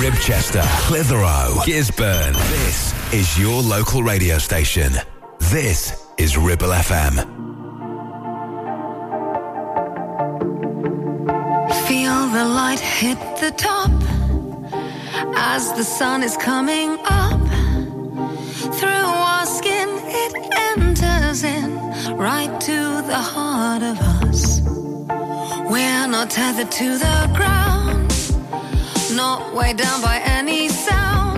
Ribchester, 0.00 0.64
Clitheroe, 0.86 1.60
Gisburn. 1.66 2.32
This 2.50 2.94
is 3.12 3.38
your 3.38 3.62
local 3.62 4.02
radio 4.02 4.38
station. 4.38 4.92
This 5.38 6.06
is 6.16 6.36
Ribble 6.38 6.68
FM. 6.68 7.39
Hit 13.00 13.18
the 13.40 13.50
top 13.52 13.90
as 15.34 15.72
the 15.72 15.82
sun 15.82 16.22
is 16.22 16.36
coming 16.36 16.98
up. 17.06 17.40
Through 18.78 19.08
our 19.30 19.46
skin, 19.46 19.88
it 20.22 20.34
enters 20.68 21.42
in 21.42 21.70
right 22.18 22.60
to 22.60 22.78
the 23.12 23.22
heart 23.32 23.82
of 23.82 23.98
us. 24.22 24.60
We're 25.70 26.08
not 26.08 26.28
tethered 26.28 26.70
to 26.72 26.98
the 26.98 27.18
ground, 27.38 28.12
not 29.16 29.54
weighed 29.54 29.78
down 29.78 30.02
by 30.02 30.20
any 30.22 30.68
sound. 30.68 31.29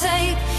take 0.00 0.55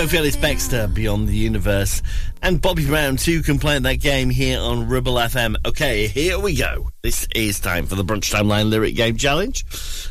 Sophie 0.00 0.16
Ellis 0.16 0.36
Bextor, 0.36 0.94
Beyond 0.94 1.28
the 1.28 1.36
Universe, 1.36 2.00
and 2.40 2.58
Bobby 2.62 2.86
Brown 2.86 3.18
too 3.18 3.42
can 3.42 3.58
play 3.58 3.78
that 3.78 3.96
game 3.96 4.30
here 4.30 4.58
on 4.58 4.88
Ribble 4.88 5.16
FM. 5.16 5.56
Okay, 5.66 6.06
here 6.06 6.38
we 6.38 6.56
go. 6.56 6.88
This 7.02 7.28
is 7.34 7.60
time 7.60 7.84
for 7.84 7.96
the 7.96 8.02
Brunch 8.02 8.32
Timeline 8.32 8.70
Lyric 8.70 8.94
Game 8.94 9.18
Challenge. 9.18 9.62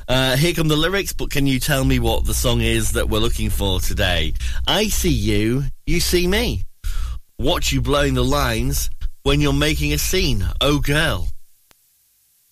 Uh, 0.07 0.35
here 0.35 0.53
come 0.53 0.67
the 0.67 0.75
lyrics, 0.75 1.11
but 1.11 1.31
can 1.31 1.47
you 1.47 1.59
tell 1.59 1.83
me 1.83 1.97
what 1.97 2.25
the 2.25 2.35
song 2.35 2.61
is 2.61 2.91
that 2.91 3.09
we're 3.09 3.17
looking 3.17 3.49
for 3.49 3.79
today? 3.79 4.35
I 4.67 4.89
see 4.89 5.09
you, 5.09 5.63
you 5.87 5.99
see 5.99 6.27
me. 6.27 6.65
Watch 7.39 7.71
you 7.71 7.81
blowing 7.81 8.13
the 8.13 8.23
lines 8.23 8.91
when 9.23 9.41
you're 9.41 9.53
making 9.53 9.91
a 9.91 9.97
scene. 9.97 10.45
Oh, 10.61 10.77
girl. 10.77 11.29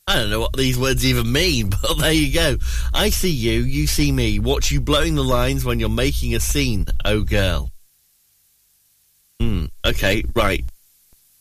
I 0.08 0.16
don't 0.16 0.30
know 0.30 0.40
what 0.40 0.56
these 0.56 0.80
words 0.80 1.06
even 1.06 1.32
mean, 1.32 1.70
but 1.82 1.98
there 2.00 2.14
you 2.14 2.34
go. 2.34 2.58
I 2.94 3.10
see 3.10 3.30
you, 3.30 3.62
you 3.62 3.88
see 3.88 4.12
me. 4.12 4.40
Watch 4.40 4.72
you 4.72 4.80
blowing 4.80 5.16
the 5.16 5.24
lines 5.24 5.66
when 5.66 5.80
you're 5.80 5.90
making 5.90 6.34
a 6.34 6.40
scene. 6.40 6.86
Oh, 7.04 7.22
girl. 7.22 7.72
Hmm. 9.40 9.66
Okay, 9.86 10.24
right. 10.34 10.64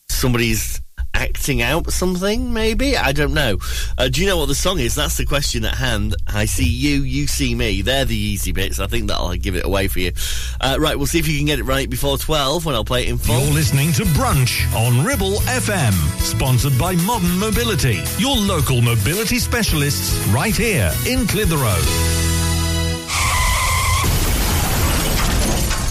Somebody's 0.08 0.80
acting 1.16 1.62
out 1.62 1.90
something, 1.90 2.52
maybe? 2.52 2.96
I 2.96 3.12
don't 3.12 3.32
know. 3.32 3.56
Uh, 3.96 4.08
do 4.08 4.20
you 4.20 4.26
know 4.26 4.36
what 4.36 4.46
the 4.46 4.54
song 4.54 4.78
is? 4.78 4.94
That's 4.94 5.16
the 5.16 5.24
question 5.24 5.64
at 5.64 5.74
hand. 5.74 6.14
I 6.26 6.44
see 6.44 6.68
you, 6.68 7.02
you 7.02 7.26
see 7.26 7.54
me. 7.54 7.80
They're 7.82 8.04
the 8.04 8.16
easy 8.16 8.52
bits. 8.52 8.78
I 8.78 8.86
think 8.86 9.08
that'll 9.08 9.34
give 9.36 9.56
it 9.56 9.64
away 9.64 9.88
for 9.88 10.00
you. 10.00 10.12
Uh, 10.60 10.76
right, 10.78 10.96
we'll 10.96 11.06
see 11.06 11.18
if 11.18 11.26
you 11.26 11.38
can 11.38 11.46
get 11.46 11.58
it 11.58 11.64
right 11.64 11.88
before 11.88 12.18
12 12.18 12.66
when 12.66 12.74
I'll 12.74 12.84
play 12.84 13.06
it 13.06 13.08
in 13.08 13.18
full. 13.18 13.40
You're 13.40 13.54
listening 13.54 13.92
to 13.94 14.02
Brunch 14.04 14.70
on 14.76 15.04
Ribble 15.04 15.38
FM, 15.46 15.92
sponsored 16.20 16.78
by 16.78 16.94
Modern 16.96 17.38
Mobility, 17.38 18.02
your 18.18 18.36
local 18.36 18.82
mobility 18.82 19.38
specialists 19.38 20.14
right 20.28 20.54
here 20.54 20.92
in 21.06 21.26
Clitheroe. 21.26 21.80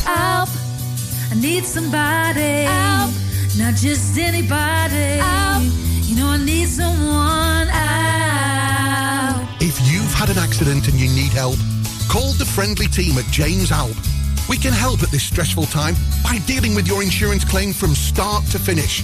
Help! 0.06 0.50
I 1.32 1.36
need 1.42 1.66
somebody. 1.66 2.64
Help! 2.64 3.25
Not 3.58 3.76
just 3.76 4.18
anybody. 4.18 5.20
Help! 5.24 5.64
You 6.04 6.18
know 6.18 6.28
I 6.28 6.38
need 6.38 6.68
someone. 6.68 7.68
Help! 7.68 7.88
If 9.62 9.80
you've 9.90 10.14
had 10.14 10.30
an 10.30 10.38
accident 10.38 10.90
and 10.90 11.00
you 11.00 11.08
need 11.08 11.32
help, 11.32 11.56
call 12.10 12.34
the 12.34 12.44
friendly 12.44 12.88
team 12.88 13.18
at 13.18 13.26
James 13.32 13.72
Alpe. 13.72 13.96
We 14.50 14.58
can 14.58 14.74
help 14.74 15.04
at 15.04 15.10
this 15.10 15.24
stressful 15.24 15.68
time 15.68 15.96
by 16.22 16.40
dealing 16.46 16.76
with 16.76 16.86
your 16.86 17.02
insurance 17.02 17.46
claim 17.46 17.72
from 17.72 17.96
start 17.96 18.44
to 18.48 18.60
finish. 18.60 19.04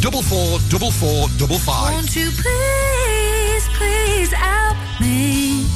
444455. 0.00 1.92
Won't 1.92 2.14
you 2.14 2.30
please, 2.30 3.68
please 3.76 4.32
help 4.32 4.76
me? 5.00 5.66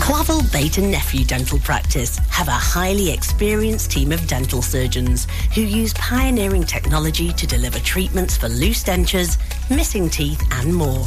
Clavel 0.00 0.42
Bait 0.50 0.78
and 0.78 0.90
Nephew 0.90 1.24
Dental 1.24 1.60
Practice 1.60 2.18
have 2.30 2.48
a 2.48 2.50
highly 2.50 3.12
experienced 3.12 3.92
team 3.92 4.10
of 4.10 4.26
dental 4.26 4.60
surgeons 4.60 5.28
who 5.54 5.60
use 5.60 5.94
pioneering 5.94 6.64
technology 6.64 7.32
to 7.34 7.46
deliver 7.46 7.78
treatments 7.78 8.36
for 8.36 8.48
loose 8.48 8.82
dentures, 8.82 9.38
missing 9.70 10.10
teeth, 10.10 10.42
and 10.50 10.74
more. 10.74 11.06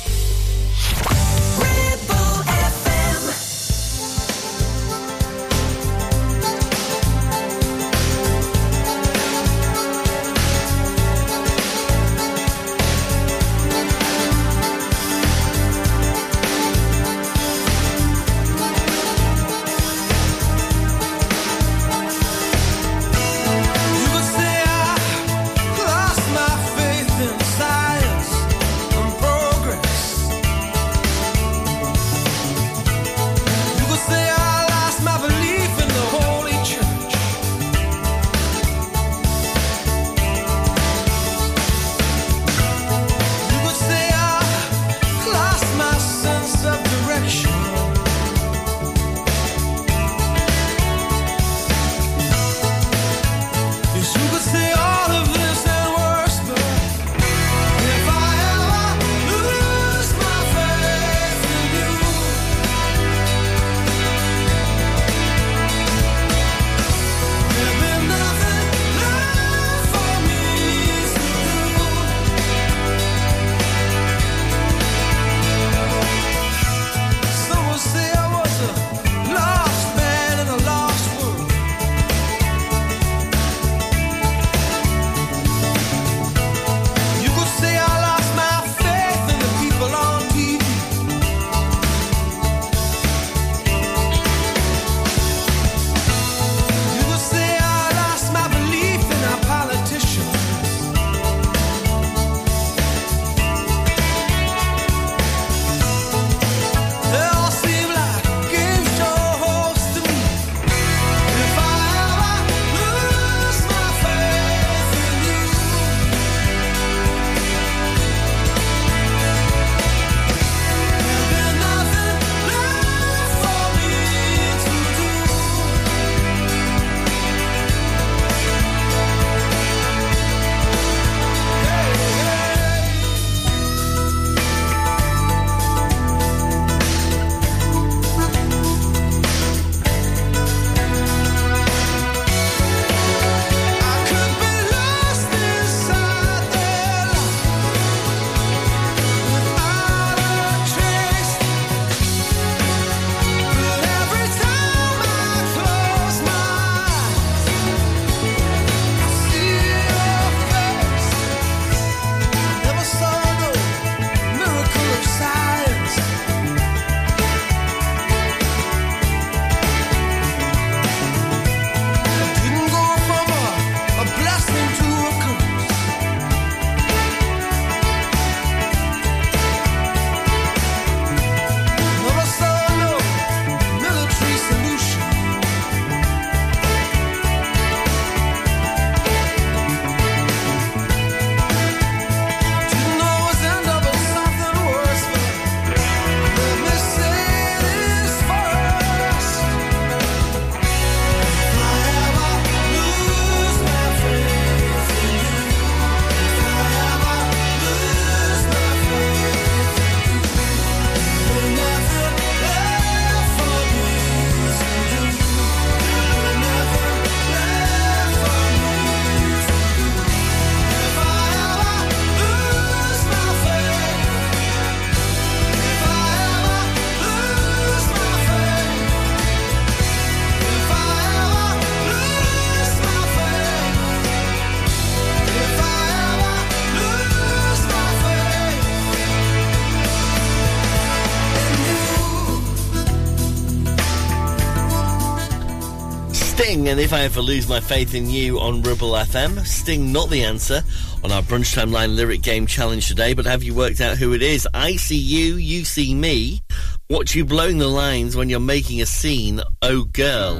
And 246.71 246.79
If 246.79 246.93
I 246.93 247.01
Ever 247.01 247.19
Lose 247.19 247.49
My 247.49 247.59
Faith 247.59 247.93
in 247.93 248.09
You 248.09 248.39
on 248.39 248.61
Ribble 248.61 248.91
FM. 248.91 249.45
Sting, 249.45 249.91
not 249.91 250.09
the 250.09 250.23
answer 250.23 250.61
on 251.03 251.11
our 251.11 251.21
Brunch 251.21 251.53
Timeline 251.53 251.97
Lyric 251.97 252.21
Game 252.21 252.47
Challenge 252.47 252.87
today, 252.87 253.13
but 253.13 253.25
have 253.25 253.43
you 253.43 253.53
worked 253.53 253.81
out 253.81 253.97
who 253.97 254.13
it 254.13 254.21
is? 254.21 254.47
I 254.53 254.77
see 254.77 254.97
you, 254.97 255.35
you 255.35 255.65
see 255.65 255.93
me. 255.93 256.41
Watch 256.89 257.13
you 257.13 257.25
blowing 257.25 257.57
the 257.57 257.67
lines 257.67 258.15
when 258.15 258.29
you're 258.29 258.39
making 258.39 258.79
a 258.79 258.85
scene, 258.85 259.41
oh 259.61 259.83
girl. 259.83 260.35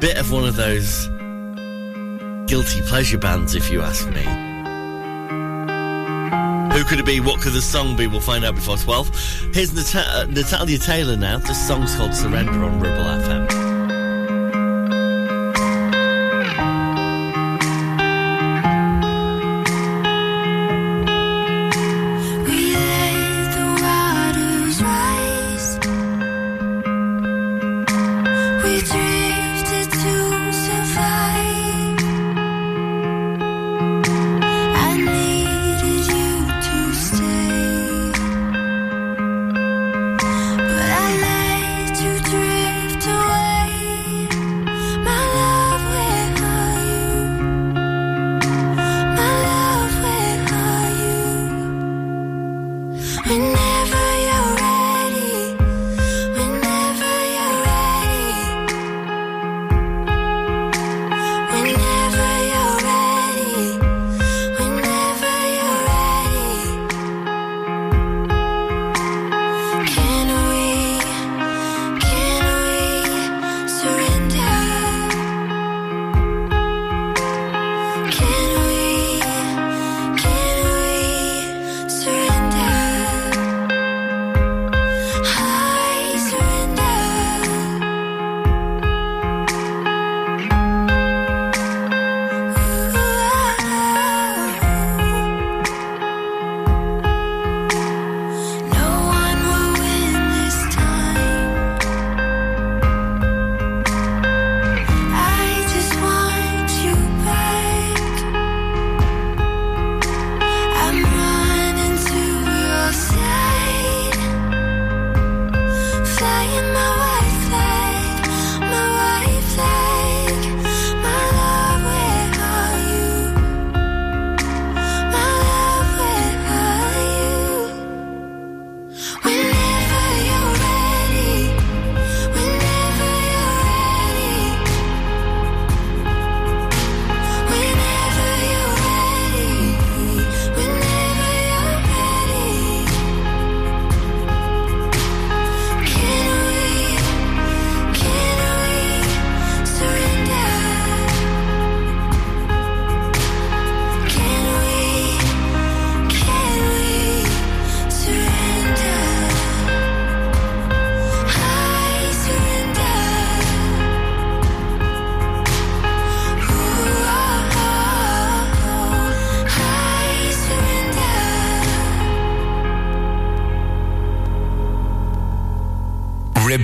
Bit 0.00 0.18
of 0.18 0.32
one 0.32 0.44
of 0.44 0.56
those 0.56 1.06
guilty 2.50 2.80
pleasure 2.88 3.18
bands, 3.18 3.54
if 3.54 3.70
you 3.70 3.82
ask 3.82 4.08
me. 4.08 4.22
Who 6.76 6.84
could 6.84 6.98
it 6.98 7.06
be? 7.06 7.20
What 7.20 7.40
could 7.40 7.52
the 7.52 7.62
song 7.62 7.96
be? 7.96 8.08
We'll 8.08 8.20
find 8.20 8.44
out 8.44 8.56
before 8.56 8.78
12. 8.78 9.52
Here's 9.54 9.72
Nata- 9.72 10.08
uh, 10.10 10.26
Natalia 10.28 10.78
Taylor 10.78 11.16
now. 11.16 11.38
This 11.38 11.68
song's 11.68 11.94
called 11.94 12.14
Surrender 12.14 12.64
on 12.64 12.80
Ribble 12.80 13.04
FM. 13.04 13.65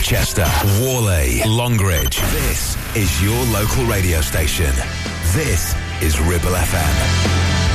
Ribchester, 0.03 0.49
Whalley, 0.81 1.43
Longridge. 1.47 2.19
This 2.33 2.77
is 2.97 3.23
your 3.23 3.41
local 3.53 3.85
radio 3.85 4.21
station. 4.21 4.75
This 5.33 5.77
is 6.03 6.21
Ribble 6.21 6.57
FM. 6.57 7.72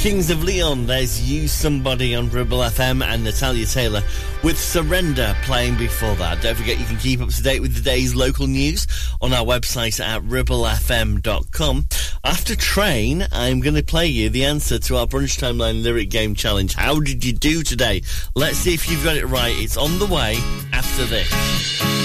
Kings 0.00 0.30
of 0.30 0.42
Leon, 0.42 0.86
there's 0.86 1.30
Use 1.30 1.52
Somebody 1.52 2.14
on 2.14 2.30
Ribble 2.30 2.60
FM 2.60 3.04
and 3.04 3.22
Natalie 3.22 3.66
Taylor 3.66 4.02
with 4.42 4.58
Surrender 4.58 5.36
playing 5.42 5.76
before 5.76 6.14
that. 6.14 6.40
Don't 6.40 6.56
forget 6.56 6.78
you 6.78 6.86
can 6.86 6.96
keep 6.96 7.20
up 7.20 7.28
to 7.28 7.42
date 7.42 7.60
with 7.60 7.74
the 7.74 7.82
day's 7.82 8.14
local 8.14 8.46
news 8.46 8.86
on 9.20 9.34
our 9.34 9.44
website 9.44 10.00
at 10.00 10.22
ribblefm.com. 10.22 11.86
After 12.22 12.54
train, 12.54 13.26
I'm 13.32 13.60
going 13.60 13.76
to 13.76 13.82
play 13.82 14.06
you 14.06 14.28
the 14.28 14.44
answer 14.44 14.78
to 14.78 14.98
our 14.98 15.06
brunch 15.06 15.40
timeline 15.40 15.82
lyric 15.82 16.10
game 16.10 16.34
challenge. 16.34 16.74
How 16.74 17.00
did 17.00 17.24
you 17.24 17.32
do 17.32 17.62
today? 17.62 18.02
Let's 18.34 18.58
see 18.58 18.74
if 18.74 18.90
you've 18.90 19.02
got 19.02 19.16
it 19.16 19.24
right. 19.24 19.54
It's 19.56 19.78
on 19.78 19.98
the 19.98 20.04
way 20.04 20.36
after 20.70 21.06
this. 21.06 21.30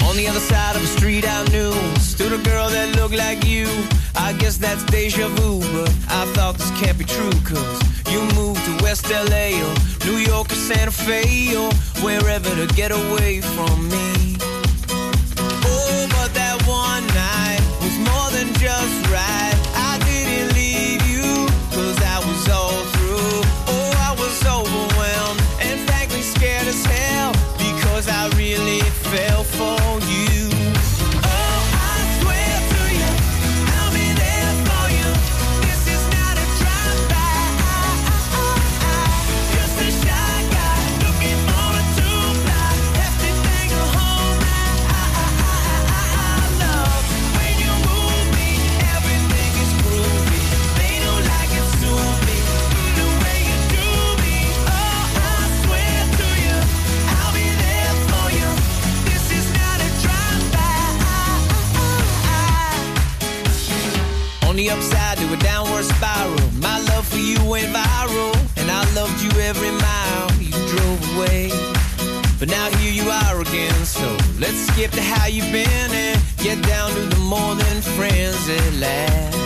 On 0.04 0.16
the 0.16 0.26
other 0.26 0.40
side 0.40 0.74
of 0.74 0.80
the 0.80 0.88
street, 0.88 1.26
I 1.28 1.44
knew 1.48 1.70
stood 1.98 2.32
a 2.32 2.42
girl 2.42 2.70
that 2.70 2.96
looked 2.96 3.14
like 3.14 3.44
you. 3.44 3.68
I 4.14 4.32
guess 4.32 4.56
that's 4.56 4.82
deja 4.84 5.28
vu, 5.28 5.60
but 5.60 5.90
I 6.08 6.24
thought 6.32 6.56
this 6.56 6.70
can't 6.80 6.96
be 6.96 7.04
true. 7.04 7.32
Cause 7.44 7.82
you 8.10 8.22
moved 8.34 8.64
to 8.64 8.82
West 8.82 9.10
LA 9.10 9.52
or 9.60 9.74
New 10.06 10.16
York 10.16 10.50
or 10.50 10.54
Santa 10.54 10.92
Fe 10.92 11.54
or 11.54 11.70
wherever 12.02 12.48
to 12.54 12.66
get 12.74 12.90
away 12.90 13.42
from 13.42 13.90
me. 13.90 14.15
But 72.38 72.50
now 72.50 72.68
here 72.78 72.92
you 72.92 73.10
are 73.10 73.40
again, 73.40 73.84
so 73.86 74.06
let's 74.38 74.58
skip 74.66 74.90
to 74.90 75.00
how 75.00 75.26
you've 75.26 75.50
been 75.50 75.66
and 75.66 76.20
get 76.36 76.62
down 76.66 76.90
to 76.90 77.00
the 77.00 77.16
morning 77.16 77.80
friends 77.96 78.48
at 78.48 78.74
last. 78.74 79.45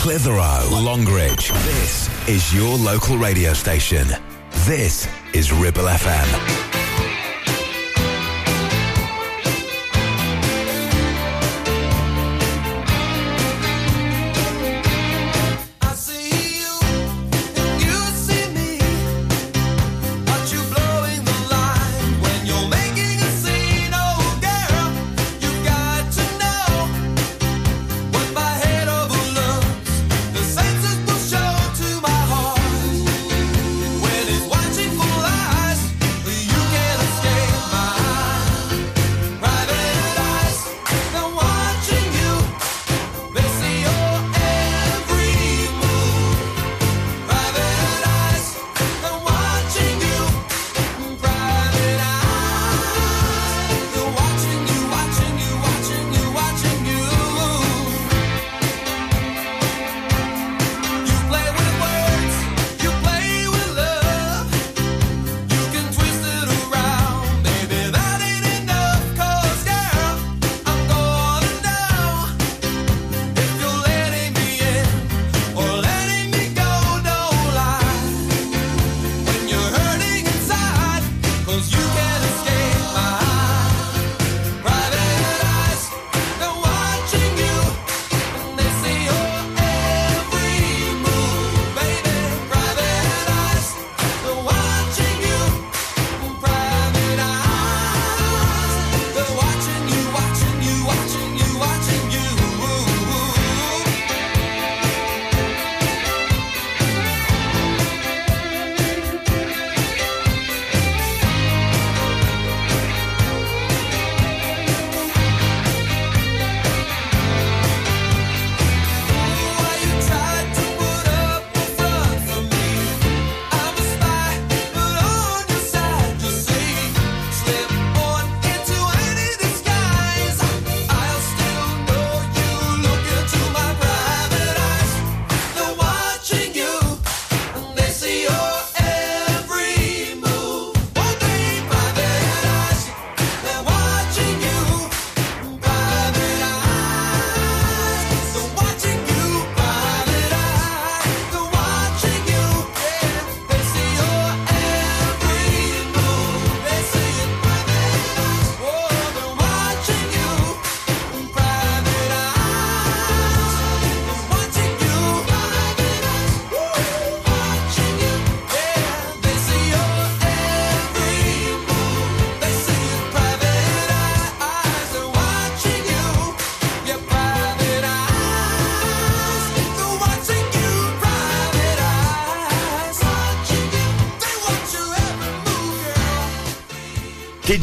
Clitheroe, 0.00 0.66
Longridge. 0.70 1.50
This 1.64 2.08
is 2.26 2.54
your 2.54 2.74
local 2.78 3.18
radio 3.18 3.52
station. 3.52 4.08
This 4.64 5.06
is 5.34 5.52
Ribble 5.52 5.84
FM. 5.84 6.59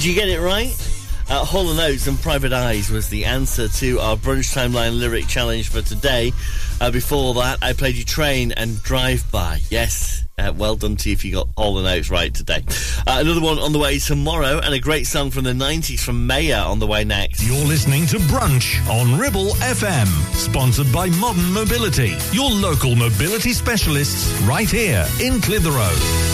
You 0.08 0.14
get 0.14 0.30
it 0.30 0.40
right? 0.40 0.74
Uh, 1.30 1.44
Hall 1.44 1.70
and 1.70 2.08
and 2.08 2.22
Private 2.22 2.54
Eyes 2.54 2.90
was 2.90 3.10
the 3.10 3.26
answer 3.26 3.68
to 3.68 4.00
our 4.00 4.16
brunch 4.16 4.56
timeline 4.56 4.98
lyric 4.98 5.28
challenge 5.28 5.68
for 5.68 5.82
today. 5.82 6.32
Uh, 6.80 6.92
before 6.92 7.34
that, 7.34 7.58
I 7.62 7.74
played 7.74 7.96
you 7.96 8.06
Train 8.06 8.54
and 8.54 8.82
Drive 8.84 9.30
By. 9.34 9.60
Yes, 9.70 10.26
uh, 10.38 10.54
well 10.56 10.78
done 10.78 10.96
to 10.96 11.10
you 11.10 11.14
if 11.14 11.26
you 11.26 11.34
got 11.34 11.50
Hall 11.58 11.78
and 11.78 11.86
Oates 11.86 12.10
right 12.10 12.34
today. 12.34 12.64
Uh, 13.06 13.18
another 13.20 13.42
one 13.42 13.60
on 13.60 13.74
the 13.74 13.80
way 13.80 14.00
tomorrow, 14.00 14.60
and 14.60 14.74
a 14.74 14.80
great 14.80 15.08
song 15.08 15.30
from 15.30 15.44
the 15.44 15.52
90s 15.52 16.00
from 16.00 16.26
Meja 16.26 16.66
on 16.66 16.80
the 16.80 16.88
way 16.88 17.04
next. 17.04 17.46
You're 17.46 17.66
listening 17.66 18.06
to 18.06 18.18
Brunch 18.18 18.80
on 18.90 19.20
Ribble 19.20 19.50
FM, 19.56 20.08
sponsored 20.36 20.90
by 20.94 21.10
Modern 21.20 21.52
Mobility, 21.52 22.16
your 22.32 22.50
local 22.50 22.96
mobility 22.96 23.52
specialists 23.52 24.32
right 24.44 24.70
here 24.70 25.06
in 25.20 25.42
Clitheroe. 25.42 26.27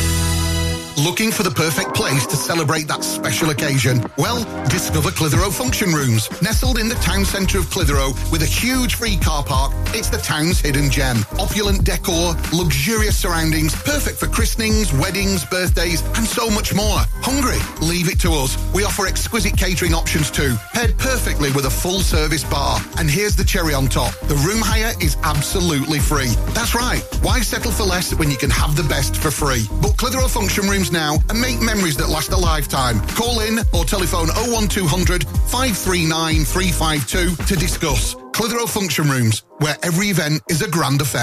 Looking 0.97 1.31
for 1.31 1.41
the 1.41 1.49
perfect 1.49 1.95
place 1.95 2.27
to 2.27 2.35
celebrate 2.35 2.87
that 2.87 3.03
special 3.03 3.49
occasion? 3.49 4.05
Well, 4.15 4.43
discover 4.69 5.09
Clitheroe 5.09 5.49
Function 5.49 5.91
Rooms. 5.91 6.29
Nestled 6.39 6.77
in 6.77 6.87
the 6.87 6.95
town 6.95 7.25
centre 7.25 7.57
of 7.57 7.67
Clitheroe 7.71 8.13
with 8.31 8.43
a 8.43 8.45
huge 8.45 8.95
free 8.95 9.17
car 9.17 9.43
park, 9.43 9.73
it's 9.87 10.09
the 10.09 10.19
town's 10.19 10.59
hidden 10.59 10.91
gem. 10.91 11.25
Opulent 11.39 11.83
decor, 11.83 12.35
luxurious 12.53 13.17
surroundings, 13.17 13.75
perfect 13.75 14.17
for 14.17 14.27
christenings, 14.27 14.93
weddings, 14.93 15.45
birthdays, 15.45 16.01
and 16.15 16.25
so 16.25 16.49
much 16.49 16.73
more. 16.73 16.99
Hungry? 17.21 17.59
Leave 17.85 18.09
it 18.09 18.19
to 18.21 18.31
us. 18.31 18.57
We 18.73 18.83
offer 18.83 19.07
exquisite 19.07 19.57
catering 19.57 19.93
options 19.93 20.29
too, 20.29 20.55
paired 20.73 20.97
perfectly 20.97 21.51
with 21.51 21.65
a 21.65 21.69
full 21.69 21.99
service 21.99 22.43
bar. 22.43 22.79
And 22.97 23.09
here's 23.09 23.35
the 23.35 23.43
cherry 23.43 23.73
on 23.73 23.87
top. 23.87 24.13
The 24.27 24.35
room 24.35 24.61
hire 24.61 24.93
is 25.01 25.17
absolutely 25.23 25.99
free. 25.99 26.31
That's 26.53 26.75
right. 26.75 27.01
Why 27.21 27.41
settle 27.41 27.71
for 27.71 27.83
less 27.83 28.13
when 28.15 28.29
you 28.29 28.37
can 28.37 28.49
have 28.49 28.75
the 28.75 28.83
best 28.83 29.15
for 29.15 29.31
free? 29.31 29.65
Book 29.81 29.97
Clitheroe 29.97 30.27
Function 30.27 30.67
Rooms 30.67 30.91
now 30.91 31.17
and 31.29 31.39
make 31.39 31.61
memories 31.61 31.97
that 31.97 32.09
last 32.09 32.31
a 32.31 32.37
lifetime. 32.37 32.99
Call 33.09 33.39
in 33.41 33.59
or 33.73 33.85
telephone 33.85 34.27
01200 34.51 35.23
539 35.23 36.45
352 36.45 37.35
to 37.45 37.55
discuss. 37.55 38.15
Clitheroe 38.33 38.65
Function 38.65 39.09
Rooms, 39.09 39.43
where 39.59 39.77
every 39.83 40.07
event 40.07 40.41
is 40.49 40.63
a 40.63 40.69
grand 40.69 41.01
affair. 41.01 41.22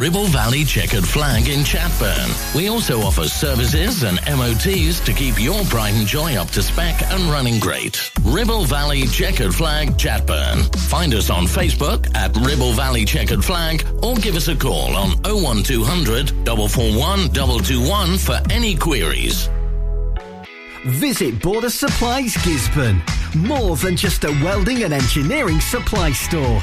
Ribble 0.00 0.26
Valley 0.26 0.64
Checkered 0.64 1.06
Flag 1.06 1.48
in 1.48 1.60
Chatburn. 1.60 2.54
We 2.54 2.68
also 2.68 3.00
offer 3.00 3.28
services 3.28 4.02
and 4.02 4.18
MOTs 4.26 4.98
to 5.00 5.12
keep 5.12 5.40
your 5.40 5.62
pride 5.66 5.94
and 5.94 6.06
joy 6.06 6.34
up 6.34 6.48
to 6.50 6.62
spec 6.62 7.00
and 7.12 7.30
running 7.30 7.60
great. 7.60 8.10
Ribble 8.22 8.64
Valley 8.64 9.06
Checkered 9.06 9.54
Flag 9.54 9.90
Chatburn. 9.90 10.74
Find 10.90 11.14
us 11.14 11.30
on 11.30 11.44
Facebook 11.44 12.12
at 12.16 12.36
Ribble 12.36 12.72
Valley 12.72 13.04
Checkered 13.04 13.44
Flag 13.44 13.86
or 14.02 14.16
give 14.16 14.34
us 14.34 14.48
a 14.48 14.56
call 14.56 14.96
on 14.96 15.10
01200 15.22 16.30
441 16.44 17.32
221 17.32 18.18
for 18.18 18.40
any 18.50 18.74
queries. 18.74 19.48
Visit 20.86 21.40
Border 21.40 21.70
Supplies 21.70 22.34
Gisburn. 22.38 23.00
More 23.36 23.76
than 23.76 23.96
just 23.96 24.24
a 24.24 24.30
welding 24.42 24.82
and 24.82 24.92
engineering 24.92 25.60
supply 25.60 26.12
store. 26.12 26.62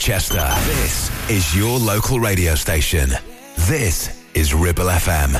Chester. 0.00 0.48
This 0.64 1.10
is 1.28 1.54
your 1.54 1.78
local 1.78 2.20
radio 2.20 2.54
station. 2.54 3.10
This 3.68 4.24
is 4.32 4.54
Ribble 4.54 4.86
FM. 4.86 5.32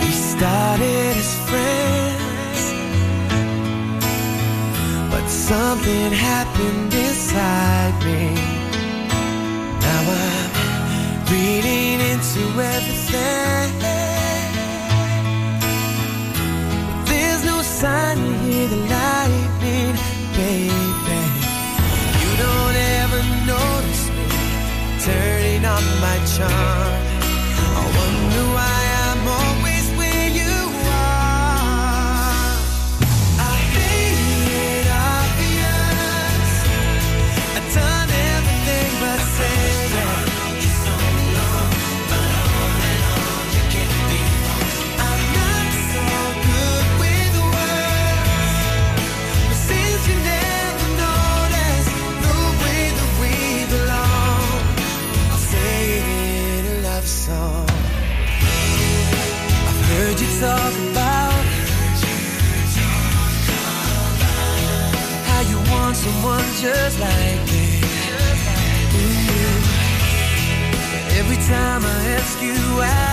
We 0.00 0.10
started 0.10 1.16
as 1.22 1.34
friends, 1.48 2.62
but 5.12 5.28
something 5.28 6.10
happened 6.10 6.92
inside 6.92 7.94
me. 8.04 8.34
Now 9.86 10.02
I'm 10.18 10.50
reading 11.30 12.00
into 12.10 12.60
everything. 12.60 14.01
sign, 17.82 18.16
you 18.16 18.32
hear 18.46 18.68
the 18.68 18.80
lightning, 18.94 19.94
baby. 20.38 21.20
You 22.22 22.30
don't 22.44 22.76
ever 23.00 23.20
notice 23.52 24.04
me 24.16 24.26
turning 25.06 25.64
on 25.74 25.84
my 26.04 26.18
charm. 26.34 27.02
I 27.76 27.82
wonder 27.98 28.46
why. 28.54 28.81
found 65.92 65.96
someone 65.96 66.44
just 66.60 66.98
like 67.00 67.46
me. 67.50 67.80
Every 71.18 71.36
time 71.36 71.84
I 71.84 72.08
ask 72.16 72.42
you 72.42 72.82
out. 72.82 73.11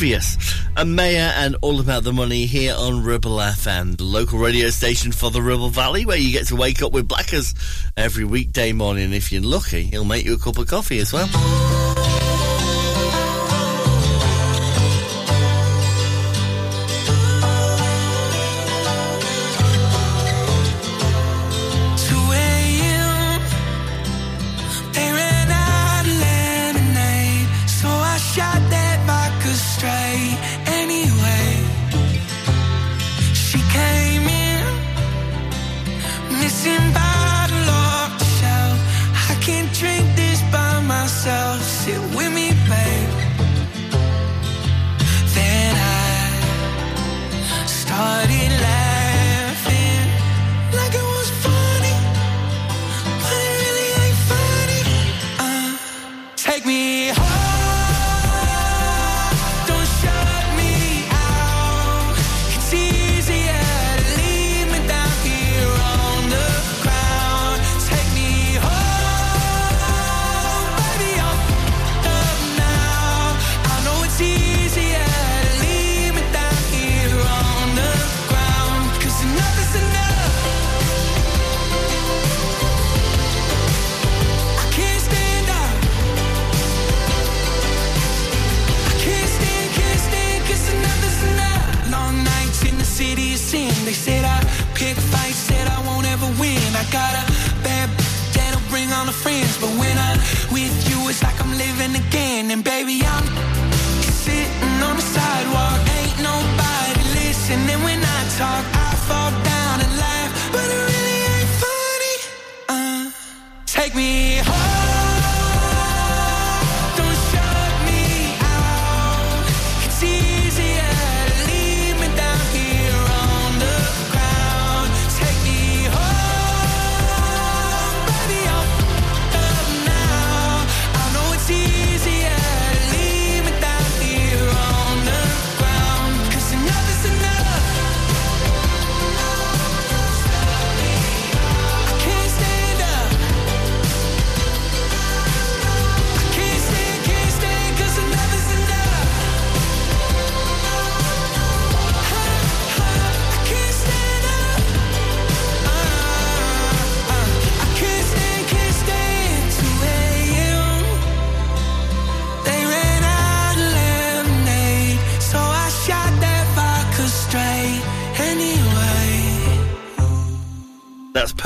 obvious. 0.00 0.38
Meja 0.76 1.30
and 1.36 1.56
all 1.60 1.78
about 1.78 2.04
the 2.04 2.12
money 2.12 2.46
here 2.46 2.74
on 2.74 3.04
Ribble 3.04 3.36
FM, 3.36 3.98
the 3.98 4.04
local 4.04 4.38
radio 4.38 4.70
station 4.70 5.12
for 5.12 5.30
the 5.30 5.42
Ribble 5.42 5.68
Valley, 5.68 6.06
where 6.06 6.16
you 6.16 6.32
get 6.32 6.46
to 6.46 6.56
wake 6.56 6.80
up 6.80 6.90
with 6.90 7.06
Blackers 7.06 7.52
every 7.98 8.24
weekday 8.24 8.72
morning. 8.72 9.12
If 9.12 9.30
you're 9.30 9.42
lucky, 9.42 9.82
he'll 9.82 10.06
make 10.06 10.24
you 10.24 10.32
a 10.32 10.38
cup 10.38 10.56
of 10.56 10.68
coffee 10.68 11.00
as 11.00 11.12
well. 11.12 11.28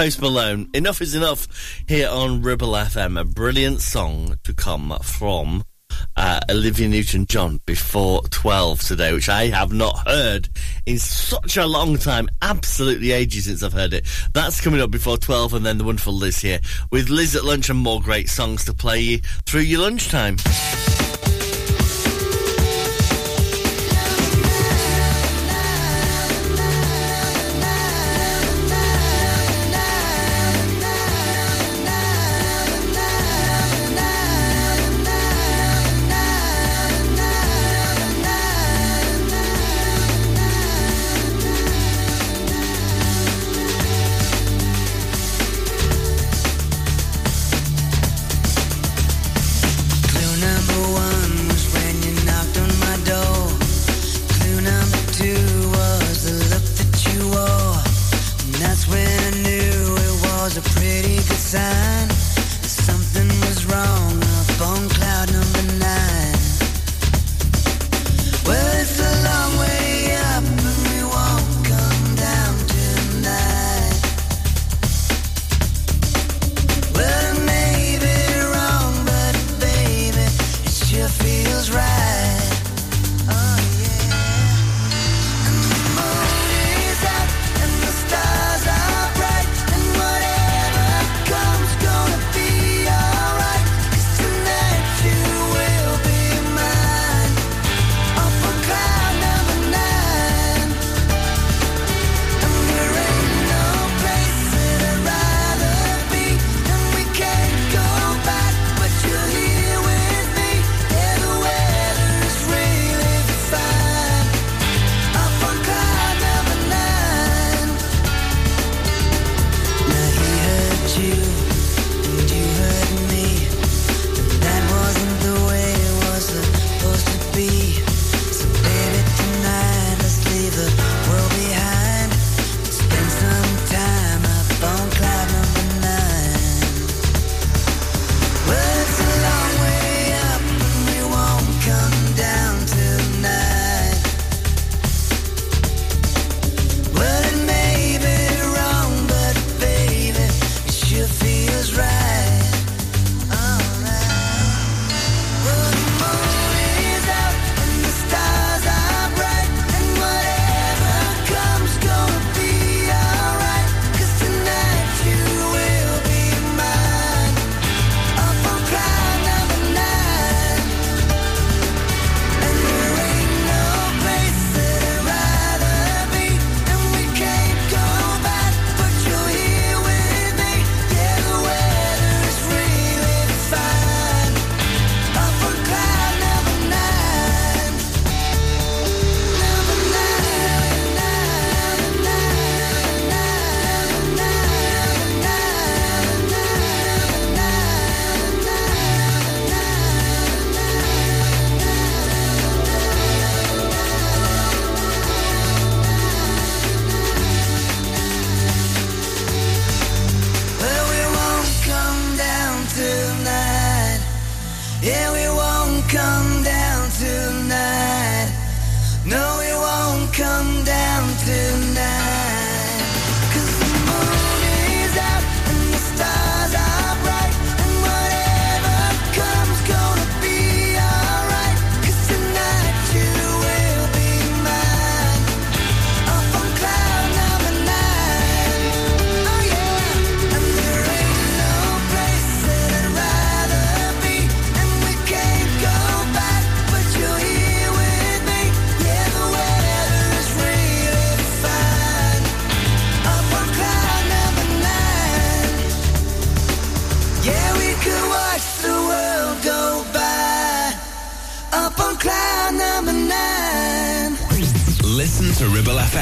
Post 0.05 0.21
Malone. 0.21 0.69
Enough 0.75 1.01
is 1.01 1.15
enough 1.15 1.49
here 1.89 2.11
on 2.11 2.43
Ribble 2.43 2.73
FM. 2.73 3.19
A 3.19 3.25
brilliant 3.25 3.81
song 3.81 4.37
to 4.45 4.53
come 4.53 4.95
from 5.03 5.65
uh, 6.15 6.41
Olivia 6.51 6.91
Newton 6.91 7.25
John 7.25 7.63
before 7.65 8.21
12 8.25 8.83
today, 8.83 9.15
which 9.15 9.31
I 9.31 9.47
have 9.47 9.73
not 9.73 10.07
heard 10.07 10.51
in 10.85 10.99
such 10.99 11.57
a 11.57 11.65
long 11.65 11.97
time. 11.97 12.29
Absolutely 12.43 13.13
ages 13.13 13.47
since 13.47 13.63
I've 13.63 13.73
heard 13.73 13.95
it. 13.95 14.07
That's 14.35 14.61
coming 14.61 14.83
up 14.83 14.91
before 14.91 15.17
12, 15.17 15.55
and 15.55 15.65
then 15.65 15.79
the 15.79 15.85
wonderful 15.85 16.13
Liz 16.13 16.39
here 16.39 16.61
with 16.91 17.09
Liz 17.09 17.35
at 17.35 17.47
lunch 17.47 17.71
and 17.71 17.79
more 17.79 18.03
great 18.03 18.29
songs 18.29 18.67
to 18.67 18.75
play 18.75 19.01
you 19.01 19.19
through 19.47 19.63
your 19.63 19.81
lunchtime. 19.81 20.37